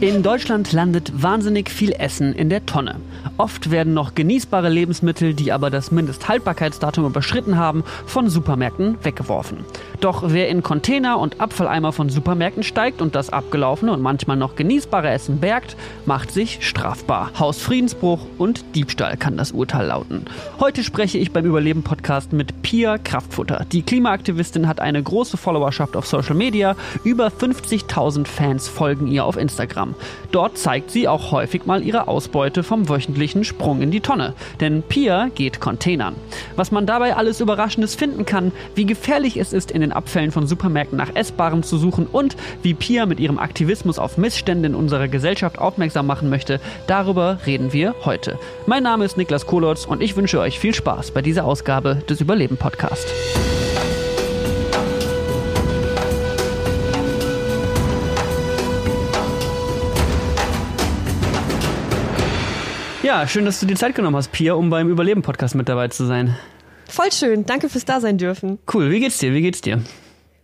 In 0.00 0.22
Deutschland 0.22 0.72
landet 0.72 1.10
wahnsinnig 1.20 1.70
viel 1.70 1.92
Essen 1.92 2.34
in 2.34 2.48
der 2.48 2.64
Tonne. 2.64 2.96
Oft 3.36 3.70
werden 3.70 3.94
noch 3.94 4.14
genießbare 4.14 4.68
Lebensmittel, 4.68 5.34
die 5.34 5.52
aber 5.52 5.70
das 5.70 5.90
Mindesthaltbarkeitsdatum 5.90 7.06
überschritten 7.06 7.58
haben, 7.58 7.84
von 8.06 8.28
Supermärkten 8.28 8.96
weggeworfen. 9.02 9.58
Doch 10.00 10.24
wer 10.26 10.48
in 10.48 10.62
Container 10.62 11.18
und 11.18 11.40
Abfalleimer 11.40 11.92
von 11.92 12.10
Supermärkten 12.10 12.62
steigt 12.62 13.02
und 13.02 13.14
das 13.14 13.30
abgelaufene 13.30 13.92
und 13.92 14.02
manchmal 14.02 14.36
noch 14.36 14.54
genießbare 14.54 15.08
Essen 15.08 15.40
bergt, 15.40 15.76
macht 16.04 16.30
sich 16.30 16.58
strafbar. 16.60 17.30
Hausfriedensbruch 17.38 18.20
und 18.38 18.64
Diebstahl 18.74 19.16
kann 19.16 19.36
das 19.36 19.52
Urteil 19.52 19.86
lauten. 19.86 20.26
Heute 20.60 20.84
spreche 20.84 21.18
ich 21.18 21.32
beim 21.32 21.46
Überleben-Podcast 21.46 22.32
mit 22.32 22.62
Pia 22.62 22.98
Kraftfutter. 22.98 23.66
Die 23.72 23.82
Klimaaktivistin 23.82 24.68
hat 24.68 24.80
eine 24.80 25.02
große 25.02 25.36
Followerschaft 25.36 25.96
auf 25.96 26.06
Social 26.06 26.36
Media. 26.36 26.76
Über 27.02 27.28
50.000 27.28 28.26
Fans 28.26 28.68
folgen 28.68 29.06
ihr 29.06 29.24
auf 29.24 29.36
Instagram. 29.36 29.94
Dort 30.30 30.58
zeigt 30.58 30.90
sie 30.90 31.08
auch 31.08 31.32
häufig 31.32 31.66
mal 31.66 31.82
ihre 31.82 32.08
Ausbeute 32.08 32.62
vom 32.62 32.88
wöchentlichen 32.88 33.15
möglichen 33.16 33.44
Sprung 33.44 33.80
in 33.80 33.90
die 33.90 34.00
Tonne. 34.00 34.34
Denn 34.60 34.82
Pia 34.82 35.28
geht 35.34 35.58
Containern. 35.58 36.16
Was 36.54 36.70
man 36.70 36.84
dabei 36.84 37.16
alles 37.16 37.40
Überraschendes 37.40 37.94
finden 37.94 38.26
kann, 38.26 38.52
wie 38.74 38.84
gefährlich 38.84 39.38
es 39.38 39.54
ist, 39.54 39.70
in 39.70 39.80
den 39.80 39.92
Abfällen 39.92 40.32
von 40.32 40.46
Supermärkten 40.46 40.98
nach 40.98 41.14
Essbarem 41.14 41.62
zu 41.62 41.78
suchen 41.78 42.06
und 42.06 42.36
wie 42.62 42.74
Pia 42.74 43.06
mit 43.06 43.18
ihrem 43.18 43.38
Aktivismus 43.38 43.98
auf 43.98 44.18
Missstände 44.18 44.68
in 44.68 44.74
unserer 44.74 45.08
Gesellschaft 45.08 45.58
aufmerksam 45.58 46.06
machen 46.06 46.28
möchte, 46.28 46.60
darüber 46.86 47.38
reden 47.46 47.72
wir 47.72 47.94
heute. 48.04 48.38
Mein 48.66 48.82
Name 48.82 49.06
ist 49.06 49.16
Niklas 49.16 49.46
Kolotz 49.46 49.86
und 49.86 50.02
ich 50.02 50.14
wünsche 50.14 50.38
euch 50.38 50.58
viel 50.58 50.74
Spaß 50.74 51.12
bei 51.12 51.22
dieser 51.22 51.46
Ausgabe 51.46 52.02
des 52.06 52.20
Überleben 52.20 52.58
Podcast. 52.58 53.06
Ja, 63.06 63.28
schön, 63.28 63.44
dass 63.44 63.60
du 63.60 63.66
dir 63.66 63.76
Zeit 63.76 63.94
genommen 63.94 64.16
hast, 64.16 64.32
Pia, 64.32 64.54
um 64.54 64.68
beim 64.68 64.90
Überleben-Podcast 64.90 65.54
mit 65.54 65.68
dabei 65.68 65.86
zu 65.86 66.04
sein. 66.06 66.36
Voll 66.88 67.12
schön. 67.12 67.46
Danke 67.46 67.68
fürs 67.68 67.84
Dasein 67.84 68.18
dürfen. 68.18 68.58
Cool. 68.74 68.90
Wie 68.90 68.98
geht's 68.98 69.18
dir? 69.18 69.32
Wie 69.32 69.42
geht's 69.42 69.60
dir? 69.60 69.80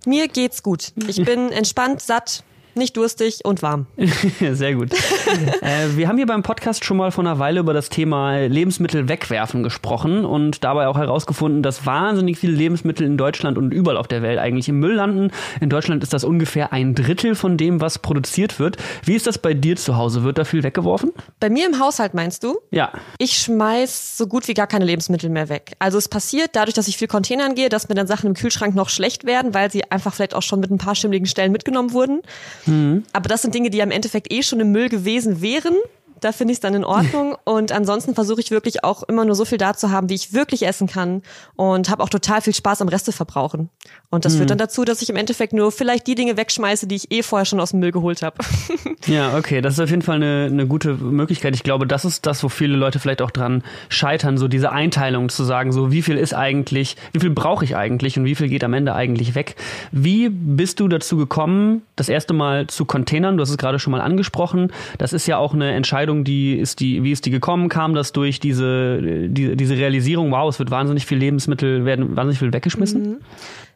Mir 0.07 0.29
geht's 0.29 0.63
gut. 0.63 0.93
Ich 1.09 1.25
bin 1.25 1.51
entspannt, 1.51 2.01
satt, 2.01 2.45
nicht 2.75 2.97
durstig 2.97 3.45
und 3.45 3.63
warm. 3.63 3.87
Sehr 4.53 4.75
gut. 4.75 4.93
äh, 5.63 5.97
wir 5.97 6.09
haben 6.09 6.17
hier 6.17 6.27
beim 6.27 6.43
Podcast 6.43 6.85
schon 6.85 6.97
mal 6.97 7.11
vor 7.11 7.25
einer 7.25 7.39
Weile 7.39 7.61
über 7.61 7.73
das 7.73 7.89
Thema 7.89 8.39
Lebensmittel 8.39 9.09
wegwerfen 9.09 9.63
gesprochen 9.63 10.25
und 10.25 10.65
dabei 10.65 10.89
auch 10.89 10.97
herausgefunden, 10.97 11.63
dass 11.63 11.87
wahnsinnig 11.87 12.39
viele 12.39 12.55
Lebensmittel 12.55 13.07
in 13.07 13.17
Deutschland 13.17 13.59
und 13.59 13.73
überall 13.73 13.97
auf 13.97 14.09
der 14.09 14.23
Welt 14.23 14.39
eigentlich 14.39 14.69
im 14.69 14.79
Müll 14.81 14.95
landen. 14.95 15.31
In 15.61 15.71
Deutschland 15.71 16.03
ist 16.03 16.13
das 16.13 16.25
ungefähr 16.25 16.73
ein 16.73 16.95
Drittel 16.95 17.35
von 17.35 17.57
dem, 17.57 17.81
was 17.81 17.99
produziert 17.99 18.59
wird. 18.59 18.77
Wie 19.05 19.15
ist 19.15 19.27
das 19.27 19.39
bei 19.39 19.55
dir 19.55 19.77
zu 19.77 19.97
Hause? 19.97 20.25
Wird 20.25 20.39
da 20.39 20.45
viel 20.45 20.63
weggeworfen? 20.63 21.13
Bei 21.41 21.51
mir 21.51 21.67
im 21.67 21.79
Haushalt 21.79 22.15
meinst 22.15 22.45
du? 22.45 22.59
Ja. 22.71 22.93
Ich 23.19 23.39
schmeiß 23.39 24.17
so 24.17 24.27
gut 24.27 24.49
wie 24.49 24.55
gar 24.55 24.67
keine 24.67 24.85
Lebensmittel 24.85 25.31
mehr 25.31 25.49
weg. 25.49 25.73
Also 25.79 25.99
es 25.99 26.09
passiert 26.09 26.51
dadurch, 26.55 26.75
dass 26.75 26.89
ich 26.89 26.97
viel 26.97 27.09
Containern 27.09 27.55
gehe, 27.55 27.69
dass 27.69 27.89
mir 27.89 27.95
dann 27.95 28.07
Sachen 28.07 28.27
im 28.27 28.35
Kühlschrank 28.35 28.75
noch 28.75 28.89
schlecht 28.89 29.25
werden, 29.25 29.55
weil 29.55 29.71
sie 29.71 29.91
einfach 29.91 30.15
vielleicht 30.15 30.35
auch 30.35 30.43
schon 30.43 30.61
mit 30.61 30.71
ein 30.71 30.79
paar 30.79 30.95
schimmligen 30.95 31.27
Stellen 31.27 31.53
mitgenommen 31.53 31.93
wurden. 31.93 32.23
Mhm. 32.67 33.05
Aber 33.13 33.29
das 33.29 33.43
sind 33.43 33.55
Dinge, 33.55 33.71
die 33.71 33.79
ja 33.79 33.85
im 33.85 33.91
Endeffekt 33.91 34.33
eh 34.33 34.43
schon 34.43 34.61
im 34.61 34.73
Müll 34.73 34.89
gewesen 34.89 35.41
wären. 35.41 35.75
Da 36.23 36.33
finde 36.33 36.53
ich 36.53 36.57
es 36.57 36.61
dann 36.61 36.75
in 36.75 36.85
Ordnung. 36.85 37.37
Und 37.45 37.73
ansonsten 37.73 38.15
versuche 38.15 38.41
ich 38.41 38.51
wirklich 38.51 38.85
auch 38.85 39.03
immer 39.03 39.25
nur 39.25 39.35
so 39.35 39.45
viel 39.45 39.59
da 39.59 39.75
zu 39.75 39.91
haben, 39.91 40.09
wie 40.09 40.15
ich 40.15 40.33
wirklich 40.33 40.67
essen 40.67 40.87
kann. 40.87 41.23
Und 41.57 41.91
habe 41.91 42.03
auch 42.03 42.09
total 42.09 42.41
viel 42.41 42.55
Spaß 42.55 42.81
am 42.81 42.89
Reste 42.89 43.13
verbrauchen. 43.13 43.69
Und 44.11 44.25
das 44.25 44.35
mhm. 44.35 44.39
führt 44.39 44.51
dann 44.51 44.59
dazu, 44.59 44.85
dass 44.85 45.03
ich 45.03 45.11
im 45.11 45.17
Endeffekt 45.17 45.53
nur 45.53 45.73
vielleicht 45.73 46.07
die 46.07 46.15
Dinge 46.15 46.37
wegschmeiße, 46.37 46.87
die 46.87 46.97
ich 46.97 47.11
eh 47.11 47.23
vorher 47.23 47.45
schon 47.45 47.61
aus 47.61 47.71
dem 47.71 47.81
Müll 47.81 47.93
geholt 47.93 48.23
habe. 48.23 48.37
ja, 49.07 49.37
okay. 49.37 49.61
Das 49.61 49.75
ist 49.75 49.81
auf 49.81 49.91
jeden 49.91 50.03
Fall 50.03 50.17
eine, 50.17 50.49
eine 50.51 50.67
gute 50.67 50.95
Möglichkeit. 50.95 51.55
Ich 51.55 51.63
glaube, 51.63 51.87
das 51.87 52.05
ist 52.05 52.27
das, 52.27 52.43
wo 52.43 52.49
viele 52.49 52.77
Leute 52.77 52.99
vielleicht 52.99 53.23
auch 53.23 53.31
dran 53.31 53.63
scheitern, 53.89 54.39
so 54.39 54.49
diese 54.49 54.71
Einteilung 54.71 55.29
zu 55.29 55.45
sagen, 55.45 55.73
so 55.73 55.91
wie 55.91 56.03
viel 56.03 56.17
ist 56.17 56.35
eigentlich, 56.35 56.97
wie 57.13 57.21
viel 57.21 57.31
brauche 57.31 57.65
ich 57.65 57.75
eigentlich 57.77 58.19
und 58.19 58.25
wie 58.25 58.35
viel 58.35 58.49
geht 58.49 58.65
am 58.65 58.75
Ende 58.75 58.95
eigentlich 58.95 59.35
weg. 59.35 59.57
Wie 59.91 60.29
bist 60.29 60.79
du 60.79 60.89
dazu 60.89 61.17
gekommen, 61.17 61.83
das 61.97 62.09
erste 62.09 62.35
Mal 62.35 62.67
zu 62.67 62.85
Containern? 62.85 63.37
Du 63.37 63.43
hast 63.43 63.51
es 63.51 63.59
gerade 63.59 63.79
schon 63.79 63.91
mal 63.91 64.01
angesprochen. 64.01 64.73
Das 64.99 65.13
ist 65.13 65.27
ja 65.27 65.39
auch 65.39 65.55
eine 65.55 65.73
Entscheidung, 65.73 66.12
Entscheidung, 66.13 66.25
die 66.25 66.59
ist 66.59 66.81
die, 66.81 67.03
wie 67.03 67.13
ist 67.13 67.27
die 67.27 67.31
gekommen? 67.31 67.69
Kam 67.69 67.95
das 67.95 68.13
durch 68.13 68.41
diese, 68.41 69.29
die, 69.29 69.57
diese 69.57 69.77
Realisierung, 69.77 70.31
wow, 70.31 70.49
es 70.49 70.59
wird 70.59 70.71
wahnsinnig 70.71 71.07
viel 71.07 71.19
Lebensmittel, 71.19 71.85
werden 71.85 72.17
wahnsinnig 72.17 72.39
viel 72.39 72.53
weggeschmissen? 72.53 73.03
Mhm. 73.03 73.21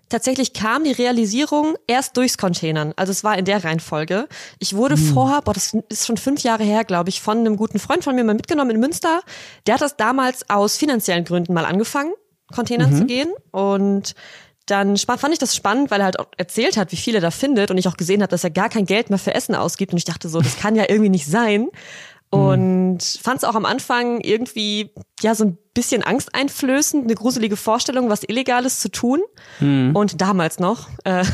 Tatsächlich 0.09 0.53
kam 0.53 0.85
die 0.85 0.93
Realisierung 0.93 1.75
erst 1.89 2.17
durchs 2.17 2.39
Containern. 2.39 2.93
Also 2.95 3.11
es 3.11 3.25
war 3.25 3.37
in 3.37 3.45
der 3.45 3.65
Reihenfolge. 3.65 4.29
Ich 4.61 4.77
wurde 4.77 4.97
mhm. 4.97 5.15
vorher, 5.15 5.43
boah, 5.43 5.53
das 5.53 5.77
ist 5.89 6.07
schon 6.07 6.17
fünf 6.17 6.43
Jahre 6.43 6.63
her, 6.63 6.85
glaube 6.85 7.09
ich, 7.09 7.21
von 7.21 7.39
einem 7.39 7.57
guten 7.57 7.81
Freund 7.81 8.05
von 8.05 8.15
mir 8.15 8.23
mal 8.23 8.35
mitgenommen 8.35 8.71
in 8.71 8.81
Münster. 8.81 9.23
Der 9.67 9.75
hat 9.75 9.81
das 9.81 9.97
damals 9.97 10.49
aus 10.49 10.77
finanziellen 10.77 11.25
Gründen 11.25 11.55
mal 11.55 11.65
angefangen, 11.65 12.13
Containern 12.55 12.93
mhm. 12.93 12.97
zu 12.99 13.07
gehen. 13.07 13.33
Und 13.51 14.15
dann 14.67 14.97
fand 14.97 15.33
ich 15.33 15.39
das 15.39 15.55
spannend, 15.55 15.91
weil 15.91 16.01
er 16.01 16.07
halt 16.07 16.19
auch 16.19 16.27
erzählt 16.37 16.77
hat, 16.77 16.91
wie 16.91 16.97
viel 16.97 17.15
er 17.15 17.21
da 17.21 17.31
findet 17.31 17.71
und 17.71 17.79
ich 17.79 17.87
auch 17.87 17.97
gesehen 17.97 18.23
habe, 18.23 18.31
dass 18.31 18.45
er 18.45 18.51
gar 18.51 18.69
kein 18.69 18.85
Geld 18.85 19.11
mehr 19.11 19.19
für 19.19 19.33
Essen 19.33 19.55
ausgibt 19.55 19.93
und 19.93 19.99
ich 19.99 20.05
dachte 20.05 20.29
so, 20.29 20.41
das 20.41 20.59
kann 20.59 20.75
ja 20.75 20.85
irgendwie 20.89 21.09
nicht 21.09 21.27
sein. 21.27 21.69
Mhm. 22.33 22.39
Und 22.39 23.03
fand 23.23 23.39
es 23.39 23.45
auch 23.45 23.55
am 23.55 23.65
Anfang 23.65 24.21
irgendwie 24.21 24.91
ja 25.23 25.35
so 25.35 25.45
ein 25.45 25.59
bisschen 25.75 26.03
angsteinflößend, 26.03 27.05
eine 27.05 27.15
gruselige 27.15 27.57
Vorstellung, 27.57 28.09
was 28.09 28.23
Illegales 28.23 28.81
zu 28.81 28.91
tun. 28.91 29.21
Mhm. 29.61 29.95
Und 29.95 30.21
damals 30.21 30.59
noch, 30.59 30.89
äh, 31.05 31.25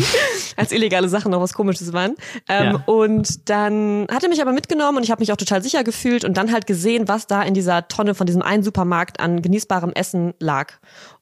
als 0.56 0.72
illegale 0.72 1.08
Sachen 1.08 1.30
noch 1.30 1.40
was 1.40 1.54
Komisches 1.54 1.92
waren. 1.92 2.14
Ähm, 2.48 2.74
ja. 2.74 2.82
Und 2.86 3.48
dann 3.48 4.06
hat 4.10 4.22
er 4.22 4.28
mich 4.28 4.42
aber 4.42 4.52
mitgenommen 4.52 4.98
und 4.98 5.04
ich 5.04 5.10
habe 5.10 5.20
mich 5.20 5.32
auch 5.32 5.36
total 5.36 5.62
sicher 5.62 5.84
gefühlt 5.84 6.24
und 6.24 6.36
dann 6.36 6.52
halt 6.52 6.66
gesehen, 6.66 7.08
was 7.08 7.26
da 7.26 7.42
in 7.42 7.54
dieser 7.54 7.88
Tonne 7.88 8.14
von 8.14 8.26
diesem 8.26 8.42
einen 8.42 8.62
Supermarkt 8.62 9.20
an 9.20 9.42
genießbarem 9.42 9.92
Essen 9.92 10.34
lag. 10.40 10.72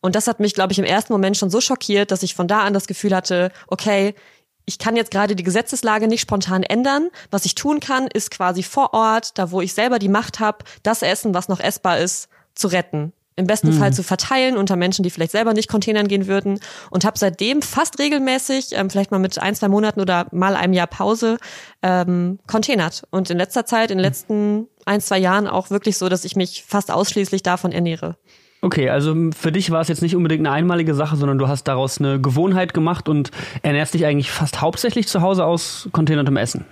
Und 0.01 0.17
das 0.17 0.27
hat 0.27 0.41
mich, 0.41 0.55
glaube 0.55 0.73
ich, 0.73 0.79
im 0.79 0.85
ersten 0.85 1.13
Moment 1.13 1.37
schon 1.37 1.51
so 1.51 1.61
schockiert, 1.61 2.11
dass 2.11 2.23
ich 2.23 2.35
von 2.35 2.49
da 2.49 2.61
an 2.61 2.73
das 2.73 2.87
Gefühl 2.87 3.15
hatte, 3.15 3.53
okay, 3.69 4.15
ich 4.65 4.79
kann 4.79 4.97
jetzt 4.97 5.11
gerade 5.11 5.37
die 5.37 5.43
Gesetzeslage 5.43 6.09
nicht 6.09 6.21
spontan 6.21 6.63
ändern. 6.63 7.09
Was 7.31 7.45
ich 7.45 7.55
tun 7.55 7.81
kann, 7.81 8.07
ist 8.07 8.31
quasi 8.31 8.63
vor 8.63 8.95
Ort, 8.95 9.39
da 9.39 9.51
wo 9.51 9.61
ich 9.61 9.75
selber 9.75 9.99
die 9.99 10.09
Macht 10.09 10.41
habe, 10.41 10.65
das 10.83 11.03
Essen, 11.03 11.35
was 11.35 11.49
noch 11.49 11.61
essbar 11.61 11.99
ist, 11.99 12.29
zu 12.55 12.69
retten. 12.69 13.13
Im 13.35 13.47
besten 13.47 13.69
mhm. 13.69 13.79
Fall 13.79 13.93
zu 13.95 14.03
verteilen 14.03 14.59
unter 14.59 14.77
Menschen, 14.77 15.03
die 15.03 15.11
vielleicht 15.11 15.33
selber 15.33 15.55
nicht 15.55 15.69
Containern 15.69 16.07
gehen 16.07 16.27
würden. 16.27 16.61
Und 16.91 17.07
habe 17.07 17.19
seitdem 17.19 17.63
fast 17.63 17.99
regelmäßig, 17.99 18.69
ähm, 18.73 18.91
vielleicht 18.91 19.11
mal 19.11 19.19
mit 19.19 19.39
ein, 19.39 19.55
zwei 19.55 19.69
Monaten 19.69 20.01
oder 20.01 20.27
mal 20.33 20.55
einem 20.55 20.75
Jahr 20.75 20.87
Pause, 20.87 21.39
ähm, 21.83 22.39
containert. 22.47 23.05
Und 23.11 23.31
in 23.31 23.39
letzter 23.39 23.65
Zeit, 23.65 23.91
in 23.91 23.99
den 23.99 24.05
letzten 24.05 24.69
ein, 24.85 25.01
zwei 25.01 25.19
Jahren 25.19 25.47
auch 25.47 25.71
wirklich 25.71 25.97
so, 25.97 26.11
dass 26.11 26.27
ich 26.27 26.37
mich 26.37 26.65
fast 26.69 26.91
ausschließlich 26.91 27.43
davon 27.43 27.73
ernähre. 27.73 28.17
Okay, 28.65 28.89
also 28.89 29.17
für 29.37 29.51
dich 29.51 29.73
war 29.73 29.81
es 29.81 29.89
jetzt 29.89 30.03
nicht 30.03 30.15
unbedingt 30.15 30.47
eine 30.47 30.55
einmalige 30.55 30.95
Sache, 30.95 31.17
sondern 31.17 31.37
du 31.37 31.49
hast 31.49 31.65
daraus 31.65 31.99
eine 31.99 32.21
Gewohnheit 32.21 32.73
gemacht 32.73 33.09
und 33.09 33.33
ernährst 33.63 33.93
dich 33.93 34.07
eigentlich 34.07 34.31
fast 34.31 34.61
hauptsächlich 34.61 35.09
zu 35.09 35.21
Hause 35.21 35.45
aus 35.45 35.89
containertem 35.91 36.37
Essen. 36.37 36.65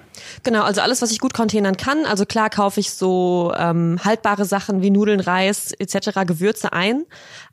Genau, 0.45 0.63
also 0.63 0.83
alles, 0.83 1.03
was 1.03 1.11
ich 1.11 1.19
gut 1.19 1.35
containern 1.35 1.77
kann. 1.77 2.05
Also 2.05 2.27
klar 2.27 2.49
kaufe 2.49 2.79
ich 2.79 2.93
so 2.93 3.53
ähm, 3.59 3.99
haltbare 4.05 4.45
Sachen 4.45 4.83
wie 4.83 4.91
Nudeln, 4.91 5.19
Reis 5.19 5.73
etc., 5.73 6.21
Gewürze 6.25 6.73
ein. 6.73 7.07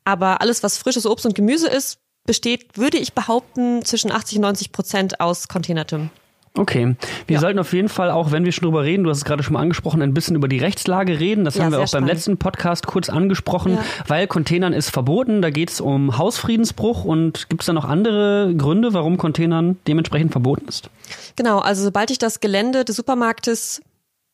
Aber 0.05 0.39
alles, 0.39 0.61
was 0.61 0.77
frisches 0.77 1.07
Obst 1.07 1.25
und 1.25 1.33
Gemüse 1.33 1.67
ist, 1.67 1.97
besteht, 2.27 2.77
würde 2.77 2.99
ich 2.99 3.13
behaupten, 3.13 3.83
zwischen 3.85 4.11
80 4.11 4.37
und 4.37 4.43
90 4.43 4.71
Prozent 4.71 5.19
aus 5.19 5.47
containertem. 5.47 6.11
Okay. 6.57 6.95
Wir 7.27 7.35
ja. 7.35 7.39
sollten 7.39 7.59
auf 7.59 7.71
jeden 7.73 7.89
Fall 7.89 8.11
auch, 8.11 8.31
wenn 8.31 8.43
wir 8.45 8.51
schon 8.51 8.65
drüber 8.65 8.83
reden, 8.83 9.03
du 9.03 9.09
hast 9.09 9.19
es 9.19 9.25
gerade 9.25 9.43
schon 9.43 9.53
mal 9.53 9.61
angesprochen, 9.61 10.01
ein 10.01 10.13
bisschen 10.13 10.35
über 10.35 10.47
die 10.47 10.57
Rechtslage 10.57 11.19
reden. 11.19 11.45
Das 11.45 11.55
ja, 11.55 11.63
haben 11.63 11.71
wir 11.71 11.79
auch 11.79 11.87
spannend. 11.87 12.07
beim 12.07 12.15
letzten 12.15 12.37
Podcast 12.37 12.87
kurz 12.87 13.09
angesprochen, 13.09 13.75
ja. 13.75 13.83
weil 14.07 14.27
Containern 14.27 14.73
ist 14.73 14.89
verboten. 14.89 15.41
Da 15.41 15.49
geht 15.49 15.69
es 15.69 15.81
um 15.81 16.17
Hausfriedensbruch. 16.17 17.03
Und 17.03 17.49
gibt 17.49 17.61
es 17.61 17.67
da 17.67 17.73
noch 17.73 17.85
andere 17.85 18.53
Gründe, 18.57 18.93
warum 18.93 19.17
Containern 19.17 19.77
dementsprechend 19.87 20.31
verboten 20.31 20.67
ist? 20.67 20.89
Genau, 21.35 21.59
also 21.59 21.83
sobald 21.83 22.11
ich 22.11 22.19
das 22.19 22.39
Gelände 22.39 22.85
des 22.85 22.95
Supermarktes 22.95 23.81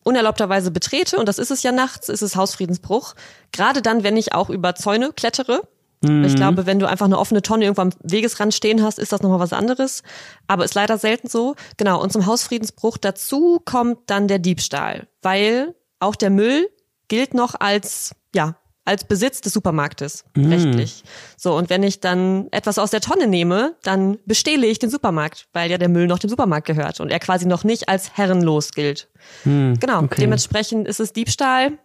unerlaubterweise 0.03 0.71
betrete, 0.71 1.17
und 1.17 1.27
das 1.27 1.39
ist 1.39 1.51
es 1.51 1.63
ja 1.63 1.71
nachts, 1.71 2.09
ist 2.09 2.21
es 2.21 2.35
Hausfriedensbruch. 2.35 3.15
Gerade 3.51 3.81
dann, 3.81 4.03
wenn 4.03 4.17
ich 4.17 4.33
auch 4.33 4.49
über 4.49 4.75
Zäune 4.75 5.11
klettere, 5.13 5.61
Mhm. 6.03 6.25
Ich 6.25 6.35
glaube, 6.35 6.65
wenn 6.65 6.79
du 6.79 6.87
einfach 6.87 7.05
eine 7.05 7.17
offene 7.17 7.41
Tonne 7.41 7.65
irgendwo 7.65 7.81
am 7.81 7.91
Wegesrand 8.03 8.53
stehen 8.53 8.83
hast, 8.83 8.99
ist 8.99 9.11
das 9.11 9.21
nochmal 9.21 9.39
was 9.39 9.53
anderes. 9.53 10.03
Aber 10.47 10.65
ist 10.65 10.75
leider 10.75 10.97
selten 10.97 11.27
so. 11.27 11.55
Genau. 11.77 12.01
Und 12.01 12.11
zum 12.11 12.25
Hausfriedensbruch 12.25 12.97
dazu 12.97 13.61
kommt 13.65 13.99
dann 14.07 14.27
der 14.27 14.39
Diebstahl, 14.39 15.07
weil 15.21 15.75
auch 15.99 16.15
der 16.15 16.29
Müll 16.29 16.69
gilt 17.07 17.33
noch 17.33 17.55
als, 17.59 18.15
ja, 18.35 18.55
als 18.85 19.05
Besitz 19.05 19.39
des 19.41 19.53
Supermarktes, 19.53 20.25
mhm. 20.35 20.51
rechtlich. 20.51 21.03
So, 21.37 21.55
und 21.55 21.69
wenn 21.69 21.83
ich 21.83 22.01
dann 22.01 22.47
etwas 22.51 22.77
aus 22.77 22.91
der 22.91 23.01
Tonne 23.01 23.27
nehme, 23.27 23.75
dann 23.83 24.17
bestehle 24.25 24.67
ich 24.67 24.79
den 24.79 24.89
Supermarkt, 24.89 25.47
weil 25.53 25.71
ja 25.71 25.77
der 25.77 25.89
Müll 25.89 26.07
noch 26.07 26.19
dem 26.19 26.29
Supermarkt 26.29 26.67
gehört 26.67 26.99
und 26.99 27.09
er 27.09 27.19
quasi 27.19 27.45
noch 27.45 27.63
nicht 27.63 27.87
als 27.87 28.17
herrenlos 28.17 28.71
gilt. 28.71 29.09
Mhm. 29.45 29.79
Genau, 29.79 30.03
okay. 30.03 30.21
dementsprechend 30.21 30.87
ist 30.87 30.99
es 30.99 31.13
Diebstahl. 31.13 31.77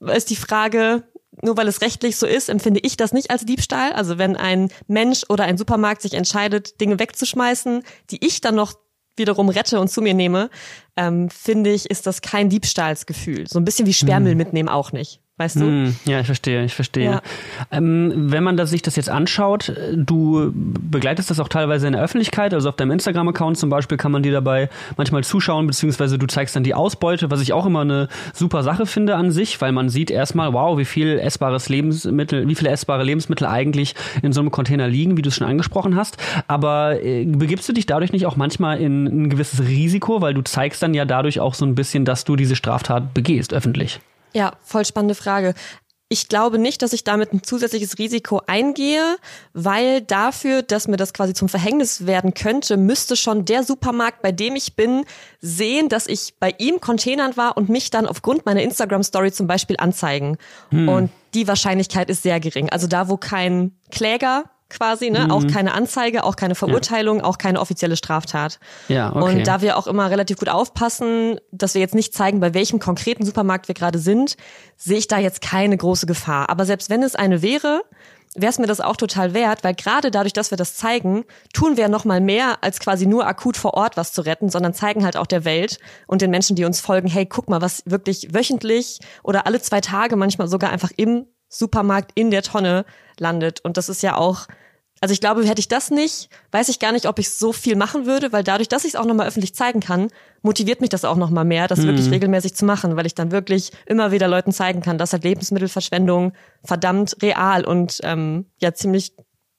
Ist 0.00 0.30
die 0.30 0.36
Frage, 0.36 1.02
nur 1.42 1.56
weil 1.56 1.68
es 1.68 1.80
rechtlich 1.80 2.16
so 2.16 2.26
ist, 2.26 2.48
empfinde 2.48 2.80
ich 2.80 2.96
das 2.96 3.12
nicht 3.12 3.30
als 3.30 3.44
Diebstahl. 3.44 3.92
Also 3.92 4.18
wenn 4.18 4.36
ein 4.36 4.70
Mensch 4.86 5.22
oder 5.28 5.44
ein 5.44 5.58
Supermarkt 5.58 6.02
sich 6.02 6.14
entscheidet, 6.14 6.80
Dinge 6.80 6.98
wegzuschmeißen, 6.98 7.82
die 8.10 8.24
ich 8.24 8.40
dann 8.40 8.54
noch 8.54 8.74
wiederum 9.16 9.48
rette 9.48 9.80
und 9.80 9.88
zu 9.88 10.02
mir 10.02 10.14
nehme, 10.14 10.50
ähm, 10.96 11.30
finde 11.30 11.70
ich, 11.70 11.90
ist 11.90 12.06
das 12.06 12.22
kein 12.22 12.48
Diebstahlsgefühl. 12.48 13.46
So 13.48 13.58
ein 13.58 13.64
bisschen 13.64 13.86
wie 13.86 13.92
Sperrmüll 13.92 14.32
hm. 14.32 14.38
mitnehmen 14.38 14.68
auch 14.68 14.92
nicht. 14.92 15.19
Weißt 15.40 15.56
du? 15.56 15.64
Mm, 15.64 15.96
ja, 16.04 16.20
ich 16.20 16.26
verstehe, 16.26 16.66
ich 16.66 16.74
verstehe. 16.74 17.12
Ja. 17.12 17.22
Ähm, 17.72 18.12
wenn 18.30 18.44
man 18.44 18.58
das, 18.58 18.68
sich 18.68 18.82
das 18.82 18.94
jetzt 18.96 19.08
anschaut, 19.08 19.72
du 19.94 20.52
begleitest 20.54 21.30
das 21.30 21.40
auch 21.40 21.48
teilweise 21.48 21.86
in 21.86 21.94
der 21.94 22.02
Öffentlichkeit, 22.02 22.52
also 22.52 22.68
auf 22.68 22.76
deinem 22.76 22.90
Instagram-Account 22.90 23.56
zum 23.56 23.70
Beispiel 23.70 23.96
kann 23.96 24.12
man 24.12 24.22
dir 24.22 24.32
dabei 24.32 24.68
manchmal 24.98 25.24
zuschauen, 25.24 25.66
beziehungsweise 25.66 26.18
du 26.18 26.26
zeigst 26.26 26.56
dann 26.56 26.62
die 26.62 26.74
Ausbeute, 26.74 27.30
was 27.30 27.40
ich 27.40 27.54
auch 27.54 27.64
immer 27.64 27.80
eine 27.80 28.08
super 28.34 28.62
Sache 28.62 28.84
finde 28.84 29.14
an 29.14 29.30
sich, 29.30 29.58
weil 29.62 29.72
man 29.72 29.88
sieht 29.88 30.10
erstmal, 30.10 30.52
wow, 30.52 30.76
wie 30.76 30.84
viel 30.84 31.18
essbares 31.18 31.70
Lebensmittel, 31.70 32.46
wie 32.46 32.54
viele 32.54 32.68
essbare 32.68 33.02
Lebensmittel 33.02 33.46
eigentlich 33.46 33.94
in 34.20 34.34
so 34.34 34.40
einem 34.42 34.50
Container 34.50 34.88
liegen, 34.88 35.16
wie 35.16 35.22
du 35.22 35.30
es 35.30 35.36
schon 35.36 35.46
angesprochen 35.46 35.96
hast. 35.96 36.18
Aber 36.48 37.02
äh, 37.02 37.24
begibst 37.24 37.66
du 37.66 37.72
dich 37.72 37.86
dadurch 37.86 38.12
nicht 38.12 38.26
auch 38.26 38.36
manchmal 38.36 38.78
in 38.78 39.06
ein 39.06 39.30
gewisses 39.30 39.66
Risiko, 39.66 40.20
weil 40.20 40.34
du 40.34 40.42
zeigst 40.42 40.82
dann 40.82 40.92
ja 40.92 41.06
dadurch 41.06 41.40
auch 41.40 41.54
so 41.54 41.64
ein 41.64 41.74
bisschen, 41.74 42.04
dass 42.04 42.24
du 42.24 42.36
diese 42.36 42.56
Straftat 42.56 43.14
begehst, 43.14 43.54
öffentlich? 43.54 44.00
Ja, 44.32 44.52
voll 44.62 44.84
spannende 44.84 45.14
Frage. 45.14 45.54
Ich 46.12 46.26
glaube 46.26 46.58
nicht, 46.58 46.82
dass 46.82 46.92
ich 46.92 47.04
damit 47.04 47.32
ein 47.32 47.44
zusätzliches 47.44 47.98
Risiko 47.98 48.42
eingehe, 48.48 49.16
weil 49.52 50.00
dafür, 50.00 50.62
dass 50.62 50.88
mir 50.88 50.96
das 50.96 51.14
quasi 51.14 51.34
zum 51.34 51.48
Verhängnis 51.48 52.04
werden 52.04 52.34
könnte, 52.34 52.76
müsste 52.76 53.14
schon 53.14 53.44
der 53.44 53.62
Supermarkt, 53.62 54.20
bei 54.20 54.32
dem 54.32 54.56
ich 54.56 54.74
bin, 54.74 55.04
sehen, 55.40 55.88
dass 55.88 56.08
ich 56.08 56.34
bei 56.40 56.52
ihm 56.58 56.80
Containern 56.80 57.36
war 57.36 57.56
und 57.56 57.68
mich 57.68 57.90
dann 57.90 58.08
aufgrund 58.08 58.44
meiner 58.44 58.60
Instagram-Story 58.60 59.30
zum 59.30 59.46
Beispiel 59.46 59.76
anzeigen. 59.78 60.36
Hm. 60.70 60.88
Und 60.88 61.10
die 61.34 61.46
Wahrscheinlichkeit 61.46 62.10
ist 62.10 62.24
sehr 62.24 62.40
gering. 62.40 62.70
Also 62.70 62.88
da, 62.88 63.08
wo 63.08 63.16
kein 63.16 63.76
Kläger 63.92 64.50
quasi, 64.70 65.10
ne? 65.10 65.26
Mhm. 65.26 65.30
Auch 65.30 65.46
keine 65.46 65.74
Anzeige, 65.74 66.24
auch 66.24 66.36
keine 66.36 66.54
Verurteilung, 66.54 67.18
ja. 67.18 67.24
auch 67.24 67.38
keine 67.38 67.60
offizielle 67.60 67.96
Straftat. 67.96 68.58
Ja, 68.88 69.14
okay. 69.14 69.24
Und 69.24 69.46
da 69.46 69.60
wir 69.60 69.76
auch 69.76 69.86
immer 69.86 70.10
relativ 70.10 70.38
gut 70.38 70.48
aufpassen, 70.48 71.38
dass 71.52 71.74
wir 71.74 71.80
jetzt 71.80 71.94
nicht 71.94 72.14
zeigen, 72.14 72.40
bei 72.40 72.54
welchem 72.54 72.78
konkreten 72.78 73.24
Supermarkt 73.24 73.68
wir 73.68 73.74
gerade 73.74 73.98
sind, 73.98 74.36
sehe 74.76 74.98
ich 74.98 75.08
da 75.08 75.18
jetzt 75.18 75.42
keine 75.42 75.76
große 75.76 76.06
Gefahr. 76.06 76.48
Aber 76.48 76.64
selbst 76.64 76.90
wenn 76.90 77.02
es 77.02 77.14
eine 77.14 77.42
wäre, 77.42 77.82
wäre 78.34 78.50
es 78.50 78.58
mir 78.58 78.66
das 78.66 78.80
auch 78.80 78.96
total 78.96 79.34
wert, 79.34 79.64
weil 79.64 79.74
gerade 79.74 80.10
dadurch, 80.10 80.32
dass 80.32 80.50
wir 80.50 80.58
das 80.58 80.76
zeigen, 80.76 81.24
tun 81.52 81.76
wir 81.76 81.88
noch 81.88 82.04
mal 82.04 82.20
mehr, 82.20 82.62
als 82.62 82.78
quasi 82.78 83.06
nur 83.06 83.26
akut 83.26 83.56
vor 83.56 83.74
Ort 83.74 83.96
was 83.96 84.12
zu 84.12 84.22
retten, 84.22 84.48
sondern 84.48 84.72
zeigen 84.72 85.04
halt 85.04 85.16
auch 85.16 85.26
der 85.26 85.44
Welt 85.44 85.78
und 86.06 86.22
den 86.22 86.30
Menschen, 86.30 86.56
die 86.56 86.64
uns 86.64 86.80
folgen, 86.80 87.08
hey, 87.08 87.26
guck 87.26 87.48
mal, 87.48 87.60
was 87.60 87.82
wirklich 87.86 88.32
wöchentlich 88.32 89.00
oder 89.22 89.46
alle 89.46 89.60
zwei 89.60 89.80
Tage 89.80 90.16
manchmal 90.16 90.48
sogar 90.48 90.70
einfach 90.70 90.92
im 90.96 91.26
Supermarkt 91.48 92.12
in 92.14 92.30
der 92.30 92.42
Tonne 92.42 92.84
landet. 93.18 93.60
Und 93.60 93.76
das 93.76 93.88
ist 93.88 94.02
ja 94.02 94.16
auch, 94.16 94.46
also 95.00 95.12
ich 95.12 95.20
glaube, 95.20 95.44
hätte 95.46 95.60
ich 95.60 95.68
das 95.68 95.90
nicht, 95.90 96.28
weiß 96.52 96.68
ich 96.68 96.78
gar 96.78 96.92
nicht, 96.92 97.06
ob 97.06 97.18
ich 97.18 97.30
so 97.30 97.52
viel 97.52 97.74
machen 97.74 98.04
würde, 98.04 98.32
weil 98.32 98.44
dadurch, 98.44 98.68
dass 98.68 98.84
ich 98.84 98.94
es 98.94 98.96
auch 98.96 99.06
nochmal 99.06 99.26
öffentlich 99.26 99.54
zeigen 99.54 99.80
kann, 99.80 100.08
motiviert 100.42 100.82
mich 100.82 100.90
das 100.90 101.06
auch 101.06 101.16
nochmal 101.16 101.46
mehr, 101.46 101.68
das 101.68 101.80
mhm. 101.80 101.86
wirklich 101.86 102.10
regelmäßig 102.10 102.54
zu 102.54 102.66
machen, 102.66 102.96
weil 102.96 103.06
ich 103.06 103.14
dann 103.14 103.32
wirklich 103.32 103.72
immer 103.86 104.12
wieder 104.12 104.28
Leuten 104.28 104.52
zeigen 104.52 104.82
kann, 104.82 104.98
dass 104.98 105.12
halt 105.12 105.24
Lebensmittelverschwendung 105.24 106.32
verdammt 106.62 107.16
real 107.22 107.64
und 107.64 108.00
ähm, 108.02 108.44
ja 108.60 108.74
ziemlich, 108.74 109.14